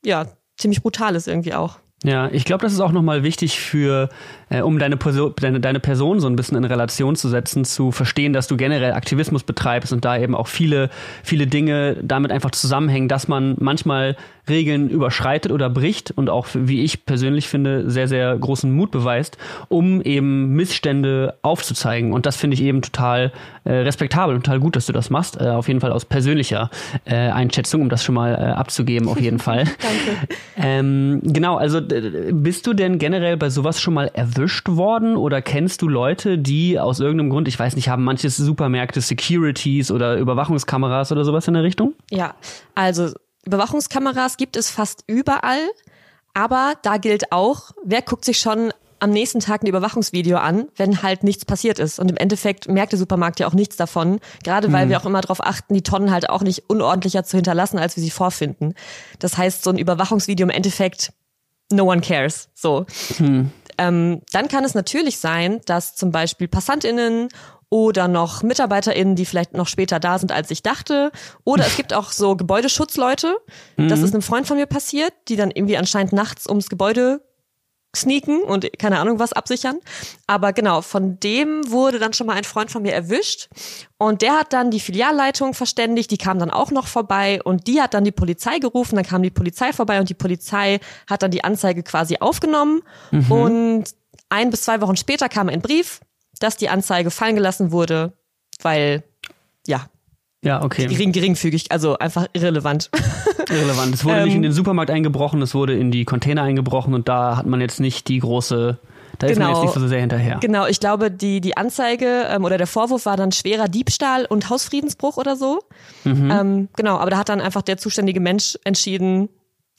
ja, 0.05 0.27
ziemlich 0.57 0.83
brutal 0.83 1.15
ist 1.15 1.27
irgendwie 1.27 1.55
auch. 1.55 1.79
Ja, 2.03 2.29
ich 2.31 2.45
glaube, 2.45 2.63
das 2.63 2.73
ist 2.73 2.79
auch 2.79 2.91
nochmal 2.91 3.21
wichtig 3.21 3.59
für, 3.59 4.09
äh, 4.49 4.61
um 4.61 4.79
deine, 4.79 4.97
deine, 4.97 5.59
deine 5.59 5.79
Person 5.79 6.19
so 6.19 6.27
ein 6.27 6.35
bisschen 6.35 6.57
in 6.57 6.63
Relation 6.63 7.15
zu 7.15 7.29
setzen, 7.29 7.63
zu 7.63 7.91
verstehen, 7.91 8.33
dass 8.33 8.47
du 8.47 8.57
generell 8.57 8.93
Aktivismus 8.93 9.43
betreibst 9.43 9.93
und 9.93 10.03
da 10.03 10.17
eben 10.17 10.33
auch 10.33 10.47
viele, 10.47 10.89
viele 11.23 11.45
Dinge 11.45 11.97
damit 12.01 12.31
einfach 12.31 12.49
zusammenhängen, 12.51 13.07
dass 13.07 13.27
man 13.27 13.55
manchmal 13.59 14.17
Regeln 14.49 14.89
überschreitet 14.89 15.51
oder 15.51 15.69
bricht 15.69 16.11
und 16.11 16.29
auch, 16.29 16.47
wie 16.53 16.83
ich 16.83 17.05
persönlich 17.05 17.47
finde, 17.47 17.89
sehr, 17.89 18.07
sehr 18.07 18.37
großen 18.37 18.71
Mut 18.71 18.91
beweist, 18.91 19.37
um 19.69 20.01
eben 20.01 20.53
Missstände 20.53 21.35
aufzuzeigen. 21.41 22.13
Und 22.13 22.25
das 22.25 22.35
finde 22.35 22.55
ich 22.55 22.61
eben 22.63 22.81
total 22.81 23.31
äh, 23.63 23.73
respektabel 23.73 24.35
und 24.35 24.43
total 24.43 24.59
gut, 24.59 24.75
dass 24.75 24.87
du 24.87 24.93
das 24.93 25.09
machst. 25.09 25.39
Äh, 25.39 25.49
auf 25.49 25.67
jeden 25.67 25.79
Fall 25.79 25.91
aus 25.91 26.05
persönlicher 26.05 26.69
äh, 27.05 27.15
Einschätzung, 27.15 27.81
um 27.81 27.89
das 27.89 28.03
schon 28.03 28.15
mal 28.15 28.33
äh, 28.33 28.37
abzugeben, 28.37 29.07
auf 29.07 29.19
jeden 29.19 29.39
Fall. 29.39 29.65
Danke. 29.65 30.35
Ähm, 30.57 31.21
genau, 31.23 31.57
also 31.57 31.79
bist 32.31 32.65
du 32.67 32.73
denn 32.73 32.97
generell 32.97 33.37
bei 33.37 33.49
sowas 33.49 33.79
schon 33.79 33.93
mal 33.93 34.09
erwischt 34.13 34.67
worden 34.69 35.15
oder 35.15 35.41
kennst 35.41 35.81
du 35.81 35.87
Leute, 35.87 36.37
die 36.37 36.79
aus 36.79 36.99
irgendeinem 36.99 37.29
Grund, 37.29 37.47
ich 37.47 37.57
weiß 37.57 37.75
nicht, 37.75 37.89
haben 37.89 38.03
manches 38.03 38.37
Supermärkte 38.37 39.01
Securities 39.01 39.91
oder 39.91 40.17
Überwachungskameras 40.17 41.11
oder 41.11 41.23
sowas 41.23 41.47
in 41.47 41.53
der 41.53 41.63
Richtung? 41.63 41.93
Ja, 42.09 42.35
also 42.75 43.09
Überwachungskameras 43.45 44.37
gibt 44.37 44.55
es 44.55 44.69
fast 44.69 45.03
überall, 45.07 45.61
aber 46.33 46.75
da 46.83 46.97
gilt 46.97 47.31
auch, 47.31 47.71
wer 47.83 48.01
guckt 48.01 48.25
sich 48.25 48.39
schon 48.39 48.71
am 49.01 49.09
nächsten 49.09 49.39
Tag 49.39 49.63
ein 49.63 49.67
Überwachungsvideo 49.67 50.37
an, 50.37 50.67
wenn 50.75 51.01
halt 51.01 51.23
nichts 51.23 51.43
passiert 51.43 51.79
ist. 51.79 51.99
Und 51.99 52.11
im 52.11 52.17
Endeffekt 52.17 52.67
merkt 52.67 52.91
der 52.91 52.99
Supermarkt 52.99 53.39
ja 53.39 53.47
auch 53.47 53.53
nichts 53.53 53.75
davon, 53.75 54.19
gerade 54.43 54.71
weil 54.71 54.85
mhm. 54.85 54.89
wir 54.91 55.01
auch 55.01 55.05
immer 55.05 55.21
darauf 55.21 55.43
achten, 55.43 55.73
die 55.73 55.81
Tonnen 55.81 56.11
halt 56.11 56.29
auch 56.29 56.43
nicht 56.43 56.69
unordentlicher 56.69 57.23
zu 57.23 57.35
hinterlassen, 57.35 57.79
als 57.79 57.95
wir 57.95 58.03
sie 58.03 58.11
vorfinden. 58.11 58.75
Das 59.17 59.37
heißt, 59.37 59.63
so 59.63 59.71
ein 59.71 59.79
Überwachungsvideo 59.79 60.43
im 60.45 60.51
Endeffekt, 60.51 61.13
no 61.71 61.85
one 61.85 62.01
cares. 62.01 62.49
So. 62.53 62.85
Mhm. 63.17 63.51
Ähm, 63.79 64.21
dann 64.31 64.47
kann 64.47 64.63
es 64.63 64.75
natürlich 64.75 65.17
sein, 65.17 65.61
dass 65.65 65.95
zum 65.95 66.11
Beispiel 66.11 66.47
PassantInnen 66.47 67.29
oder 67.71 68.09
noch 68.09 68.43
MitarbeiterInnen, 68.43 69.15
die 69.15 69.25
vielleicht 69.25 69.53
noch 69.53 69.67
später 69.67 69.99
da 70.01 70.19
sind, 70.19 70.33
als 70.33 70.51
ich 70.51 70.61
dachte. 70.61 71.11
Oder 71.45 71.65
es 71.65 71.77
gibt 71.77 71.93
auch 71.93 72.11
so 72.11 72.35
Gebäudeschutzleute. 72.35 73.37
Das 73.77 73.99
mhm. 73.99 74.05
ist 74.05 74.13
einem 74.13 74.21
Freund 74.21 74.45
von 74.45 74.57
mir 74.57 74.65
passiert, 74.65 75.13
die 75.29 75.37
dann 75.37 75.51
irgendwie 75.51 75.77
anscheinend 75.77 76.11
nachts 76.11 76.47
ums 76.47 76.67
Gebäude 76.67 77.21
sneaken 77.95 78.41
und 78.41 78.67
keine 78.77 78.99
Ahnung 78.99 79.19
was 79.19 79.31
absichern. 79.31 79.79
Aber 80.27 80.51
genau, 80.51 80.81
von 80.81 81.17
dem 81.21 81.61
wurde 81.71 81.97
dann 81.97 82.11
schon 82.11 82.27
mal 82.27 82.35
ein 82.35 82.43
Freund 82.43 82.71
von 82.71 82.81
mir 82.81 82.93
erwischt 82.93 83.49
und 83.97 84.21
der 84.21 84.33
hat 84.33 84.51
dann 84.51 84.69
die 84.69 84.79
Filialleitung 84.79 85.53
verständigt, 85.53 86.11
die 86.11 86.17
kam 86.17 86.39
dann 86.39 86.51
auch 86.51 86.71
noch 86.71 86.87
vorbei 86.87 87.41
und 87.43 87.67
die 87.67 87.81
hat 87.81 87.93
dann 87.93 88.03
die 88.03 88.11
Polizei 88.11 88.59
gerufen, 88.59 88.95
dann 88.95 89.05
kam 89.05 89.23
die 89.23 89.29
Polizei 89.29 89.71
vorbei 89.73 89.99
und 89.99 90.09
die 90.09 90.13
Polizei 90.13 90.79
hat 91.09 91.23
dann 91.23 91.31
die 91.31 91.43
Anzeige 91.43 91.83
quasi 91.83 92.17
aufgenommen 92.19 92.81
mhm. 93.11 93.31
und 93.31 93.83
ein 94.29 94.49
bis 94.49 94.61
zwei 94.61 94.79
Wochen 94.81 94.95
später 94.95 95.27
kam 95.27 95.49
ein 95.49 95.61
Brief, 95.61 95.99
dass 96.41 96.57
die 96.57 96.69
Anzeige 96.69 97.11
fallen 97.11 97.35
gelassen 97.35 97.71
wurde, 97.71 98.13
weil, 98.61 99.03
ja. 99.67 99.87
Ja, 100.43 100.63
okay. 100.63 100.87
Gering, 100.87 101.11
geringfügig, 101.11 101.71
also 101.71 101.97
einfach 101.97 102.27
irrelevant. 102.33 102.89
Irrelevant. 103.49 103.93
Es 103.93 104.05
wurde 104.05 104.17
ähm, 104.17 104.23
nicht 104.25 104.35
in 104.35 104.41
den 104.41 104.53
Supermarkt 104.53 104.89
eingebrochen, 104.89 105.41
es 105.41 105.53
wurde 105.53 105.77
in 105.77 105.91
die 105.91 106.05
Container 106.05 106.43
eingebrochen 106.43 106.93
und 106.93 107.09
da 107.09 107.37
hat 107.37 107.45
man 107.45 107.59
jetzt 107.59 107.79
nicht 107.79 108.07
die 108.07 108.19
große 108.19 108.79
da 109.19 109.27
ist 109.27 109.37
man 109.37 109.49
jetzt 109.49 109.61
nicht 109.61 109.73
so 109.73 109.87
sehr 109.87 109.99
hinterher. 109.99 110.39
Genau, 110.41 110.65
ich 110.65 110.79
glaube, 110.79 111.11
die, 111.11 111.41
die 111.41 111.55
Anzeige 111.55 112.27
ähm, 112.29 112.43
oder 112.43 112.57
der 112.57 112.65
Vorwurf 112.65 113.05
war 113.05 113.17
dann 113.17 113.31
schwerer 113.31 113.67
Diebstahl 113.67 114.25
und 114.25 114.49
Hausfriedensbruch 114.49 115.17
oder 115.17 115.35
so. 115.35 115.59
Mhm. 116.05 116.31
Ähm, 116.31 116.69
genau, 116.75 116.97
aber 116.97 117.11
da 117.11 117.17
hat 117.17 117.29
dann 117.29 117.41
einfach 117.41 117.61
der 117.61 117.77
zuständige 117.77 118.19
Mensch 118.19 118.57
entschieden, 118.63 119.29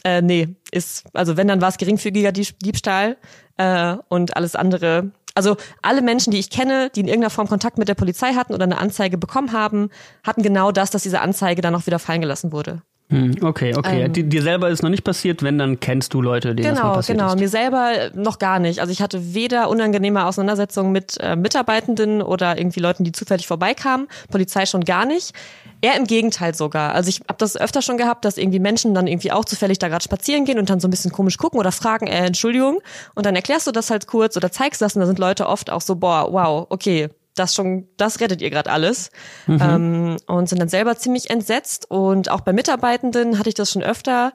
äh, 0.04 0.22
nee, 0.22 0.48
ist, 0.70 1.04
also 1.12 1.36
wenn, 1.36 1.48
dann 1.48 1.60
war 1.60 1.68
es 1.68 1.78
geringfügiger 1.78 2.30
Diebstahl 2.30 3.16
äh, 3.56 3.96
und 4.08 4.36
alles 4.36 4.54
andere 4.54 5.10
also 5.34 5.56
alle 5.80 6.02
Menschen, 6.02 6.30
die 6.30 6.38
ich 6.38 6.50
kenne, 6.50 6.90
die 6.90 7.00
in 7.00 7.08
irgendeiner 7.08 7.30
Form 7.30 7.48
Kontakt 7.48 7.78
mit 7.78 7.88
der 7.88 7.94
Polizei 7.94 8.34
hatten 8.34 8.54
oder 8.54 8.64
eine 8.64 8.78
Anzeige 8.78 9.18
bekommen 9.18 9.52
haben, 9.52 9.90
hatten 10.24 10.42
genau 10.42 10.72
das, 10.72 10.90
dass 10.90 11.02
diese 11.02 11.20
Anzeige 11.20 11.62
dann 11.62 11.74
auch 11.74 11.86
wieder 11.86 11.98
fallen 11.98 12.20
gelassen 12.20 12.52
wurde. 12.52 12.82
Hm, 13.12 13.36
okay, 13.42 13.74
okay. 13.76 14.04
Ähm, 14.04 14.30
dir 14.30 14.42
selber 14.42 14.70
ist 14.70 14.82
noch 14.82 14.88
nicht 14.88 15.04
passiert, 15.04 15.42
wenn, 15.42 15.58
dann 15.58 15.80
kennst 15.80 16.14
du 16.14 16.22
Leute, 16.22 16.54
denen 16.54 16.68
genau, 16.68 16.74
das 16.74 16.82
mal 16.82 16.94
passiert 16.94 17.18
genau. 17.18 17.30
Genau, 17.30 17.40
mir 17.40 17.48
selber 17.48 17.92
noch 18.14 18.38
gar 18.38 18.58
nicht. 18.58 18.80
Also 18.80 18.90
ich 18.90 19.02
hatte 19.02 19.34
weder 19.34 19.68
unangenehme 19.68 20.24
Auseinandersetzungen 20.24 20.92
mit 20.92 21.18
äh, 21.20 21.36
Mitarbeitenden 21.36 22.22
oder 22.22 22.56
irgendwie 22.56 22.80
Leuten, 22.80 23.04
die 23.04 23.12
zufällig 23.12 23.46
vorbeikamen. 23.46 24.08
Polizei 24.30 24.64
schon 24.64 24.84
gar 24.84 25.04
nicht. 25.04 25.34
Eher 25.82 25.96
im 25.96 26.04
Gegenteil 26.04 26.54
sogar. 26.54 26.94
Also 26.94 27.10
ich 27.10 27.20
habe 27.28 27.36
das 27.38 27.56
öfter 27.56 27.82
schon 27.82 27.98
gehabt, 27.98 28.24
dass 28.24 28.38
irgendwie 28.38 28.60
Menschen 28.60 28.94
dann 28.94 29.06
irgendwie 29.06 29.32
auch 29.32 29.44
zufällig 29.44 29.78
da 29.78 29.88
gerade 29.88 30.02
spazieren 30.02 30.46
gehen 30.46 30.58
und 30.58 30.70
dann 30.70 30.80
so 30.80 30.88
ein 30.88 30.90
bisschen 30.90 31.12
komisch 31.12 31.36
gucken 31.36 31.60
oder 31.60 31.72
fragen, 31.72 32.06
äh, 32.06 32.24
Entschuldigung. 32.24 32.78
Und 33.14 33.26
dann 33.26 33.36
erklärst 33.36 33.66
du 33.66 33.72
das 33.72 33.90
halt 33.90 34.06
kurz 34.06 34.36
oder 34.38 34.50
zeigst 34.50 34.80
das 34.80 34.94
und 34.94 35.00
da 35.00 35.06
sind 35.06 35.18
Leute 35.18 35.48
oft 35.48 35.70
auch 35.70 35.82
so, 35.82 35.96
boah, 35.96 36.32
wow, 36.32 36.66
okay, 36.70 37.10
das 37.34 37.54
schon, 37.54 37.88
das 37.96 38.20
rettet 38.20 38.42
ihr 38.42 38.50
gerade 38.50 38.70
alles. 38.70 39.10
Mhm. 39.46 39.58
Ähm, 39.60 40.16
und 40.26 40.48
sind 40.48 40.60
dann 40.60 40.68
selber 40.68 40.96
ziemlich 40.96 41.30
entsetzt. 41.30 41.90
Und 41.90 42.30
auch 42.30 42.40
bei 42.40 42.52
Mitarbeitenden 42.52 43.38
hatte 43.38 43.48
ich 43.48 43.54
das 43.54 43.70
schon 43.70 43.82
öfter, 43.82 44.32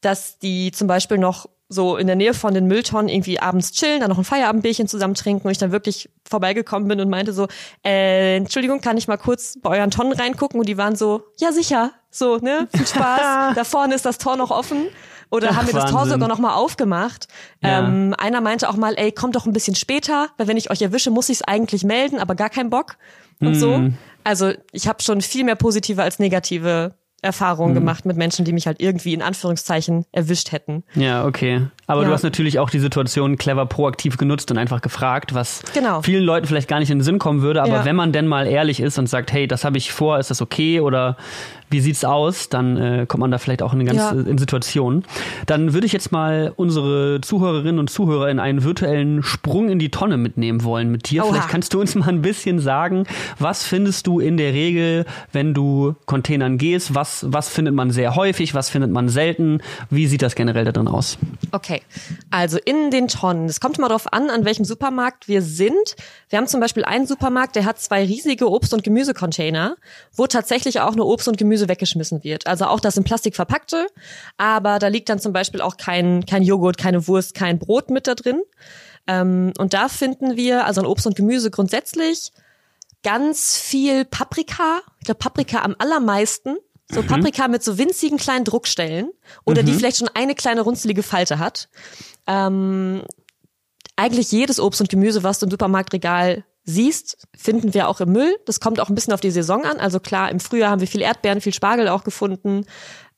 dass 0.00 0.38
die 0.38 0.72
zum 0.72 0.88
Beispiel 0.88 1.18
noch 1.18 1.48
so 1.72 1.96
in 1.96 2.06
der 2.06 2.16
Nähe 2.16 2.34
von 2.34 2.54
den 2.54 2.66
Mülltonnen 2.66 3.08
irgendwie 3.08 3.40
abends 3.40 3.72
chillen, 3.72 4.00
dann 4.00 4.10
noch 4.10 4.18
ein 4.18 4.24
Feierabendbierchen 4.24 4.88
zusammen 4.88 5.14
trinken 5.14 5.46
und 5.46 5.50
ich 5.50 5.58
dann 5.58 5.72
wirklich 5.72 6.10
vorbeigekommen 6.28 6.88
bin 6.88 7.00
und 7.00 7.08
meinte 7.08 7.32
so, 7.32 7.48
äh, 7.84 8.36
Entschuldigung, 8.36 8.80
kann 8.80 8.96
ich 8.96 9.08
mal 9.08 9.16
kurz 9.16 9.58
bei 9.60 9.78
euren 9.78 9.90
Tonnen 9.90 10.12
reingucken? 10.12 10.60
Und 10.60 10.68
die 10.68 10.78
waren 10.78 10.96
so, 10.96 11.24
ja 11.38 11.52
sicher, 11.52 11.92
so, 12.10 12.38
ne, 12.38 12.68
viel 12.74 12.86
Spaß, 12.86 13.54
da 13.54 13.64
vorne 13.64 13.94
ist 13.94 14.04
das 14.04 14.18
Tor 14.18 14.36
noch 14.36 14.50
offen. 14.50 14.86
Oder 15.30 15.48
Ach, 15.50 15.56
haben 15.56 15.66
wir 15.66 15.72
das 15.72 15.90
Tor 15.90 16.06
sogar 16.06 16.28
noch 16.28 16.38
mal 16.38 16.54
aufgemacht. 16.54 17.26
Ja. 17.62 17.78
Ähm, 17.78 18.14
einer 18.18 18.42
meinte 18.42 18.68
auch 18.68 18.76
mal, 18.76 18.94
ey, 18.98 19.12
kommt 19.12 19.34
doch 19.34 19.46
ein 19.46 19.54
bisschen 19.54 19.74
später, 19.74 20.28
weil 20.36 20.46
wenn 20.46 20.58
ich 20.58 20.70
euch 20.70 20.82
erwische, 20.82 21.10
muss 21.10 21.30
ich 21.30 21.38
es 21.38 21.42
eigentlich 21.42 21.84
melden, 21.84 22.18
aber 22.18 22.34
gar 22.34 22.50
keinen 22.50 22.68
Bock 22.68 22.98
und 23.40 23.52
mm. 23.52 23.54
so. 23.54 23.90
Also 24.24 24.52
ich 24.72 24.88
habe 24.88 25.02
schon 25.02 25.22
viel 25.22 25.44
mehr 25.44 25.56
positive 25.56 26.02
als 26.02 26.18
negative 26.18 26.94
Erfahrungen 27.22 27.70
mhm. 27.70 27.76
gemacht 27.76 28.04
mit 28.04 28.16
Menschen, 28.16 28.44
die 28.44 28.52
mich 28.52 28.66
halt 28.66 28.82
irgendwie 28.82 29.14
in 29.14 29.22
Anführungszeichen 29.22 30.04
erwischt 30.12 30.52
hätten. 30.52 30.82
Ja, 30.94 31.24
okay. 31.24 31.66
Aber 31.92 32.02
ja. 32.02 32.08
du 32.08 32.14
hast 32.14 32.22
natürlich 32.22 32.58
auch 32.58 32.70
die 32.70 32.78
Situation 32.78 33.36
clever 33.36 33.66
proaktiv 33.66 34.16
genutzt 34.16 34.50
und 34.50 34.56
einfach 34.56 34.80
gefragt, 34.80 35.34
was 35.34 35.62
genau. 35.74 36.00
vielen 36.00 36.24
Leuten 36.24 36.46
vielleicht 36.46 36.68
gar 36.68 36.78
nicht 36.78 36.90
in 36.90 36.98
den 36.98 37.04
Sinn 37.04 37.18
kommen 37.18 37.42
würde. 37.42 37.62
Aber 37.62 37.72
ja. 37.72 37.84
wenn 37.84 37.96
man 37.96 38.12
denn 38.12 38.26
mal 38.26 38.46
ehrlich 38.46 38.80
ist 38.80 38.98
und 38.98 39.08
sagt, 39.08 39.30
hey, 39.30 39.46
das 39.46 39.64
habe 39.64 39.76
ich 39.76 39.92
vor, 39.92 40.18
ist 40.18 40.30
das 40.30 40.40
okay? 40.40 40.80
Oder 40.80 41.18
wie 41.68 41.80
sieht's 41.80 42.04
aus, 42.04 42.48
dann 42.48 42.76
äh, 42.76 43.06
kommt 43.06 43.20
man 43.20 43.30
da 43.30 43.38
vielleicht 43.38 43.62
auch 43.62 43.72
in 43.72 43.80
eine 43.80 43.90
ganz 43.90 43.98
ja. 43.98 44.30
in 44.30 44.38
Situationen. 44.38 45.04
Dann 45.46 45.72
würde 45.72 45.86
ich 45.86 45.92
jetzt 45.92 46.12
mal 46.12 46.52
unsere 46.56 47.20
Zuhörerinnen 47.20 47.78
und 47.78 47.90
Zuhörer 47.90 48.28
in 48.28 48.38
einen 48.38 48.62
virtuellen 48.62 49.22
Sprung 49.22 49.68
in 49.68 49.78
die 49.78 49.90
Tonne 49.90 50.16
mitnehmen 50.18 50.64
wollen 50.64 50.90
mit 50.90 51.10
dir. 51.10 51.24
Oha. 51.24 51.32
Vielleicht 51.32 51.48
kannst 51.48 51.74
du 51.74 51.80
uns 51.80 51.94
mal 51.94 52.08
ein 52.08 52.22
bisschen 52.22 52.58
sagen, 52.58 53.04
was 53.38 53.64
findest 53.64 54.06
du 54.06 54.20
in 54.20 54.36
der 54.36 54.52
Regel, 54.52 55.06
wenn 55.32 55.54
du 55.54 55.94
Containern 56.06 56.58
gehst? 56.58 56.94
Was, 56.94 57.26
was 57.28 57.48
findet 57.48 57.74
man 57.74 57.90
sehr 57.90 58.14
häufig? 58.16 58.54
Was 58.54 58.70
findet 58.70 58.90
man 58.90 59.08
selten? 59.08 59.60
Wie 59.90 60.06
sieht 60.06 60.22
das 60.22 60.34
generell 60.34 60.64
da 60.64 60.72
drin 60.72 60.88
aus? 60.88 61.18
Okay, 61.52 61.81
also 62.30 62.58
in 62.64 62.90
den 62.90 63.08
Tonnen. 63.08 63.46
Es 63.46 63.60
kommt 63.60 63.78
mal 63.78 63.88
darauf 63.88 64.12
an, 64.12 64.30
an 64.30 64.44
welchem 64.44 64.64
Supermarkt 64.64 65.28
wir 65.28 65.42
sind. 65.42 65.96
Wir 66.28 66.38
haben 66.38 66.46
zum 66.46 66.60
Beispiel 66.60 66.84
einen 66.84 67.06
Supermarkt, 67.06 67.56
der 67.56 67.64
hat 67.64 67.80
zwei 67.80 68.04
riesige 68.04 68.50
Obst- 68.50 68.74
und 68.74 68.84
Gemüsecontainer, 68.84 69.76
wo 70.14 70.26
tatsächlich 70.26 70.80
auch 70.80 70.94
nur 70.94 71.06
Obst 71.06 71.28
und 71.28 71.38
Gemüse 71.38 71.68
weggeschmissen 71.68 72.24
wird. 72.24 72.46
Also 72.46 72.66
auch 72.66 72.80
das 72.80 72.96
in 72.96 73.04
Plastik 73.04 73.36
verpackte, 73.36 73.86
aber 74.36 74.78
da 74.78 74.88
liegt 74.88 75.08
dann 75.08 75.18
zum 75.18 75.32
Beispiel 75.32 75.60
auch 75.60 75.76
kein, 75.76 76.26
kein 76.26 76.42
Joghurt, 76.42 76.78
keine 76.78 77.06
Wurst, 77.08 77.34
kein 77.34 77.58
Brot 77.58 77.90
mit 77.90 78.06
da 78.06 78.14
drin. 78.14 78.42
Ähm, 79.06 79.52
und 79.58 79.74
da 79.74 79.88
finden 79.88 80.36
wir, 80.36 80.66
also 80.66 80.80
an 80.80 80.86
Obst 80.86 81.06
und 81.06 81.16
Gemüse 81.16 81.50
grundsätzlich, 81.50 82.32
ganz 83.02 83.56
viel 83.58 84.04
Paprika. 84.04 84.80
Ich 85.00 85.06
glaube, 85.06 85.18
Paprika 85.18 85.62
am 85.62 85.74
allermeisten. 85.78 86.56
So 86.92 87.02
mhm. 87.02 87.06
Paprika 87.06 87.48
mit 87.48 87.62
so 87.62 87.78
winzigen 87.78 88.18
kleinen 88.18 88.44
Druckstellen 88.44 89.10
oder 89.44 89.62
mhm. 89.62 89.66
die 89.66 89.72
vielleicht 89.72 89.98
schon 89.98 90.10
eine 90.12 90.34
kleine 90.34 90.60
runzelige 90.60 91.02
Falte 91.02 91.38
hat. 91.38 91.68
Ähm, 92.26 93.02
eigentlich 93.96 94.30
jedes 94.32 94.60
Obst 94.60 94.80
und 94.80 94.88
Gemüse, 94.88 95.22
was 95.22 95.38
du 95.38 95.46
im 95.46 95.50
Supermarktregal 95.50 96.44
siehst, 96.64 97.26
finden 97.36 97.74
wir 97.74 97.88
auch 97.88 98.00
im 98.00 98.12
Müll. 98.12 98.36
Das 98.46 98.60
kommt 98.60 98.78
auch 98.78 98.88
ein 98.88 98.94
bisschen 98.94 99.12
auf 99.12 99.20
die 99.20 99.30
Saison 99.30 99.64
an. 99.64 99.78
Also 99.78 100.00
klar, 100.00 100.30
im 100.30 100.38
Frühjahr 100.38 100.70
haben 100.70 100.80
wir 100.80 100.88
viel 100.88 101.00
Erdbeeren, 101.02 101.40
viel 101.40 101.54
Spargel 101.54 101.88
auch 101.88 102.04
gefunden. 102.04 102.64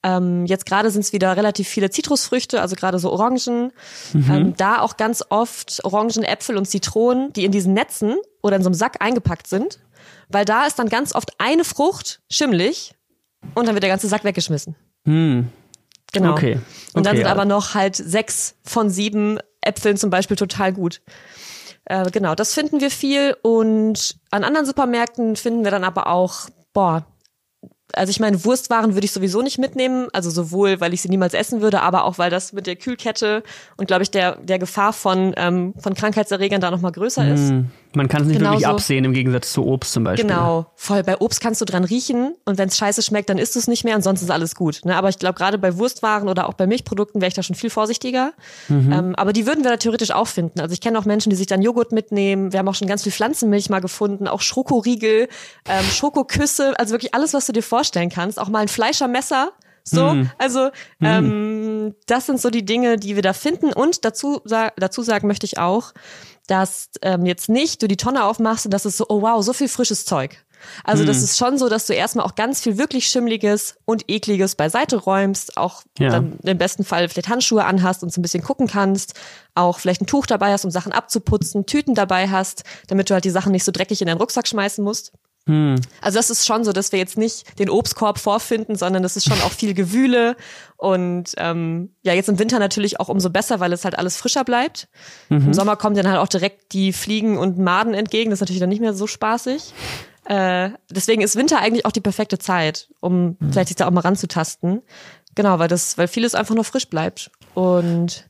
Ähm, 0.03 0.47
jetzt 0.47 0.67
gerade 0.67 0.91
sind 0.91 1.03
es 1.03 1.13
wieder 1.13 1.37
relativ 1.37 1.69
viele 1.69 1.91
Zitrusfrüchte, 1.91 2.61
also 2.61 2.77
gerade 2.77 2.99
so 2.99 3.11
Orangen. 3.11 3.73
Mhm. 4.13 4.31
Ähm, 4.31 4.55
da 4.57 4.81
auch 4.81 4.97
ganz 4.97 5.25
oft 5.31 5.81
Orangen, 5.85 6.23
Äpfel 6.23 6.57
und 6.57 6.67
Zitronen, 6.67 7.33
die 7.33 7.45
in 7.45 7.53
diesen 7.53 7.75
Netzen 7.75 8.17
oder 8.43 8.57
in 8.57 8.63
so 8.63 8.69
einem 8.69 8.75
Sack 8.75 8.97
eingepackt 9.01 9.47
sind. 9.47 9.81
Weil 10.29 10.45
da 10.45 10.67
ist 10.67 10.79
dann 10.79 10.89
ganz 10.89 11.15
oft 11.15 11.33
eine 11.39 11.65
Frucht 11.65 12.21
schimmelig 12.31 12.95
und 13.55 13.67
dann 13.67 13.75
wird 13.75 13.83
der 13.83 13.91
ganze 13.91 14.09
Sack 14.09 14.25
weggeschmissen. 14.25 14.75
Mhm. 15.05 15.49
Genau. 16.13 16.33
Okay. 16.33 16.57
okay. 16.57 16.61
Und 16.95 17.07
dann 17.07 17.17
sind 17.17 17.27
ja. 17.27 17.33
aber 17.33 17.45
noch 17.45 17.75
halt 17.75 17.97
sechs 17.97 18.55
von 18.63 18.89
sieben 18.89 19.39
Äpfeln 19.61 19.97
zum 19.97 20.11
Beispiel 20.11 20.37
total 20.37 20.73
gut. 20.73 21.01
Äh, 21.87 22.11
genau, 22.11 22.35
das 22.35 22.55
finden 22.55 22.81
wir 22.81 22.91
viel 22.91 23.37
und 23.43 24.17
an 24.31 24.45
anderen 24.45 24.67
Supermärkten 24.67 25.37
finden 25.37 25.65
wir 25.65 25.71
dann 25.71 25.85
aber 25.85 26.07
auch, 26.07 26.49
boah, 26.73 27.05
also 27.93 28.11
ich 28.11 28.21
meine, 28.21 28.45
Wurstwaren 28.45 28.95
würde 28.95 29.05
ich 29.05 29.13
sowieso 29.13 29.43
nicht 29.43 29.59
mitnehmen, 29.59 30.09
also 30.13 30.31
sowohl, 30.31 30.81
weil 30.81 30.95
ich 30.95 31.03
sie 31.03 31.09
niemals 31.09 31.35
essen 31.35 31.61
würde, 31.61 31.83
aber 31.83 32.05
auch, 32.05 32.19
weil 32.19 32.31
das 32.31 32.53
mit 32.53 32.67
der 32.67 32.77
Kühlkette 32.77 33.43
und 33.77 33.87
glaube 33.87 34.03
ich 34.03 34.11
der 34.11 34.37
der 34.37 34.59
Gefahr 34.59 34.93
von 34.93 35.35
ähm, 35.37 35.75
von 35.79 35.95
Krankheitserregern 35.95 36.61
da 36.61 36.71
noch 36.71 36.81
mal 36.81 36.93
größer 36.93 37.33
ist. 37.33 37.53
Man 37.97 38.09
kann 38.09 38.23
es 38.23 38.29
nicht 38.29 38.39
Genauso, 38.39 38.55
wirklich 38.55 38.67
absehen 38.67 39.05
im 39.05 39.13
Gegensatz 39.13 39.53
zu 39.53 39.65
Obst 39.65 39.93
zum 39.93 40.05
Beispiel. 40.05 40.29
Genau, 40.29 40.67
voll. 40.75 41.03
Bei 41.03 41.19
Obst 41.19 41.41
kannst 41.41 41.61
du 41.61 41.65
dran 41.65 41.85
riechen 41.85 42.35
und 42.45 42.59
wenn 42.59 42.69
es 42.69 42.77
scheiße 42.77 43.03
schmeckt, 43.03 43.31
dann 43.31 43.39
isst 43.39 43.55
du 43.55 43.59
es 43.59 43.69
nicht 43.69 43.85
mehr, 43.85 43.95
ansonsten 43.95 44.27
ist 44.27 44.31
alles 44.31 44.55
gut. 44.55 44.81
Ne? 44.85 44.97
Aber 44.97 45.09
ich 45.09 45.19
glaube, 45.19 45.35
gerade 45.35 45.59
bei 45.59 45.79
Wurstwaren 45.79 46.29
oder 46.29 46.49
auch 46.49 46.55
bei 46.55 46.67
Milchprodukten 46.67 47.21
wäre 47.21 47.29
ich 47.29 47.35
da 47.35 47.43
schon 47.43 47.57
viel 47.57 47.71
vorsichtiger. 47.71 48.33
Mhm. 48.69 48.93
Ähm, 48.93 49.15
aber 49.17 49.33
die 49.33 49.47
würden 49.47 49.65
wir 49.65 49.71
da 49.71 49.77
theoretisch 49.77 50.11
auch 50.11 50.29
finden. 50.29 50.61
Also 50.61 50.73
ich 50.73 50.81
kenne 50.81 50.99
auch 50.99 51.05
Menschen, 51.05 51.31
die 51.31 51.37
sich 51.37 51.47
dann 51.47 51.63
Joghurt 51.63 51.93
mitnehmen. 51.93 52.53
Wir 52.53 52.59
haben 52.59 52.69
auch 52.69 52.75
schon 52.75 52.89
ganz 52.89 53.03
viel 53.03 53.13
Pflanzenmilch 53.13 53.71
mal 53.71 53.81
gefunden, 53.81 54.29
auch 54.29 54.41
Schokoriegel, 54.41 55.29
ähm, 55.69 55.85
Schokoküsse, 55.91 56.79
also 56.79 56.93
wirklich 56.93 57.15
alles, 57.15 57.35
was 57.35 57.47
du 57.47 57.53
dir 57.53 57.63
vorstellen 57.63 58.11
kannst. 58.11 58.39
Auch 58.39 58.49
mal 58.49 58.61
ein 58.61 58.69
Fleischermesser. 58.69 59.53
So, 59.87 60.15
mm. 60.15 60.31
also 60.39 60.71
mm. 60.99 61.05
ähm, 61.05 61.95
das 62.07 62.25
sind 62.25 62.41
so 62.41 62.49
die 62.49 62.65
Dinge, 62.65 62.97
die 62.97 63.17
wir 63.17 63.23
da 63.23 63.35
finden. 63.35 63.73
Und 63.73 64.05
dazu, 64.05 64.41
dazu 64.45 65.03
sagen 65.03 65.29
möchte 65.29 65.45
ich 65.45 65.59
auch, 65.59 65.93
dass 66.47 66.91
ähm, 67.03 67.27
jetzt 67.27 67.49
nicht 67.49 67.83
du 67.83 67.89
die 67.89 67.97
Tonne 67.97 68.25
aufmachst 68.25 68.67
und 68.67 68.75
das 68.75 68.87
ist 68.87 68.97
so, 68.97 69.07
oh 69.09 69.23
wow, 69.23 69.43
so 69.43 69.53
viel 69.53 69.69
frisches 69.69 70.05
Zeug. 70.05 70.45
Also 70.83 71.01
hm. 71.01 71.07
das 71.07 71.23
ist 71.23 71.39
schon 71.39 71.59
so, 71.59 71.69
dass 71.69 71.87
du 71.87 71.93
erstmal 71.93 72.25
auch 72.25 72.35
ganz 72.35 72.61
viel 72.61 72.79
wirklich 72.79 73.07
Schimmliges 73.07 73.77
und 73.85 74.05
Ekliges 74.09 74.55
beiseite 74.55 74.97
räumst, 74.97 75.57
auch 75.57 75.83
ja. 75.99 76.11
dann 76.11 76.39
im 76.43 76.59
besten 76.59 76.85
Fall 76.85 77.09
vielleicht 77.09 77.29
Handschuhe 77.29 77.65
anhast 77.65 78.03
und 78.03 78.13
so 78.13 78.21
ein 78.21 78.23
bisschen 78.23 78.43
gucken 78.43 78.67
kannst, 78.67 79.15
auch 79.55 79.79
vielleicht 79.79 80.03
ein 80.03 80.07
Tuch 80.07 80.27
dabei 80.27 80.53
hast, 80.53 80.65
um 80.65 80.71
Sachen 80.71 80.93
abzuputzen, 80.93 81.67
Tüten 81.67 81.95
dabei 81.95 82.29
hast, 82.29 82.65
damit 82.89 83.11
du 83.11 83.15
halt 83.15 83.25
die 83.25 83.31
Sachen 83.31 83.53
nicht 83.53 83.65
so 83.65 83.73
dreckig 83.73 84.01
in 84.01 84.07
deinen 84.07 84.19
Rucksack 84.19 84.49
schmeißen 84.49 84.83
musst. 84.83 85.13
Hm. 85.47 85.75
Also 86.01 86.19
das 86.19 86.31
ist 86.31 86.47
schon 86.47 86.65
so, 86.65 86.73
dass 86.73 86.93
wir 86.93 86.99
jetzt 86.99 87.19
nicht 87.19 87.59
den 87.59 87.69
Obstkorb 87.69 88.19
vorfinden, 88.19 88.77
sondern 88.77 89.03
das 89.03 89.17
ist 89.17 89.29
schon 89.29 89.41
auch 89.43 89.53
viel 89.53 89.75
Gewühle 89.75 90.37
und 90.77 91.33
ähm, 91.37 91.91
ja, 92.03 92.15
jetzt 92.15 92.31
im 92.31 92.39
Winter 92.39 92.59
natürlich 92.59 92.99
auch 92.99 93.09
umso 93.09 93.29
besser, 93.29 93.61
weil 93.61 93.73
es 93.73 93.85
halt 93.85 93.99
alles 93.99 94.17
frischer 94.17 94.45
bleibt. 94.45 94.89
Mhm. 95.29 95.47
Im 95.49 95.55
Sommer 95.55 95.77
kommen 95.77 95.97
dann 95.97 96.09
halt 96.09 96.19
auch 96.19 96.29
direkt 96.29 96.73
die 96.73 96.95
Fliegen 96.95 97.37
und 97.37 97.59
Maden 97.59 97.93
entgegen, 97.93 98.31
das 98.31 98.39
ist 98.39 98.41
natürlich 98.41 98.61
dann 98.61 98.71
nicht 98.71 98.81
mehr 98.81 98.95
so 98.95 99.07
spaßig. 99.07 99.75
Äh, 100.25 100.71
deswegen 100.91 101.21
ist 101.21 101.37
Winter 101.37 101.61
eigentlich 101.61 101.85
auch 101.85 101.93
die 101.93 102.01
perfekte 102.01 102.39
Zeit, 102.39 102.89
um 103.01 103.37
mhm. 103.39 103.53
vielleicht 103.53 103.69
sich 103.69 103.77
da 103.77 103.87
auch 103.87 103.91
mal 103.91 104.01
ranzutasten. 104.01 104.81
Genau, 105.35 105.59
weil 105.59 105.69
das, 105.69 105.99
weil 105.99 106.09
vieles 106.09 106.35
einfach 106.35 106.55
noch 106.55 106.65
frisch 106.65 106.89
bleibt. 106.89 107.31
Und 107.55 108.27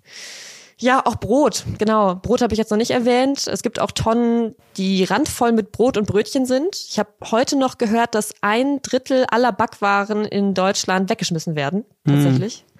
ja, 0.78 1.04
auch 1.04 1.16
Brot, 1.16 1.64
genau. 1.78 2.16
Brot 2.16 2.42
habe 2.42 2.52
ich 2.52 2.58
jetzt 2.58 2.70
noch 2.70 2.78
nicht 2.78 2.90
erwähnt. 2.90 3.46
Es 3.46 3.62
gibt 3.62 3.80
auch 3.80 3.92
Tonnen, 3.92 4.54
die 4.76 5.04
randvoll 5.04 5.52
mit 5.52 5.72
Brot 5.72 5.96
und 5.96 6.06
Brötchen 6.06 6.46
sind. 6.46 6.76
Ich 6.88 6.98
habe 6.98 7.10
heute 7.30 7.56
noch 7.56 7.78
gehört, 7.78 8.14
dass 8.14 8.34
ein 8.40 8.82
Drittel 8.82 9.24
aller 9.30 9.52
Backwaren 9.52 10.24
in 10.24 10.54
Deutschland 10.54 11.10
weggeschmissen 11.10 11.54
werden, 11.54 11.84
tatsächlich. 12.04 12.64
Mhm. 12.68 12.74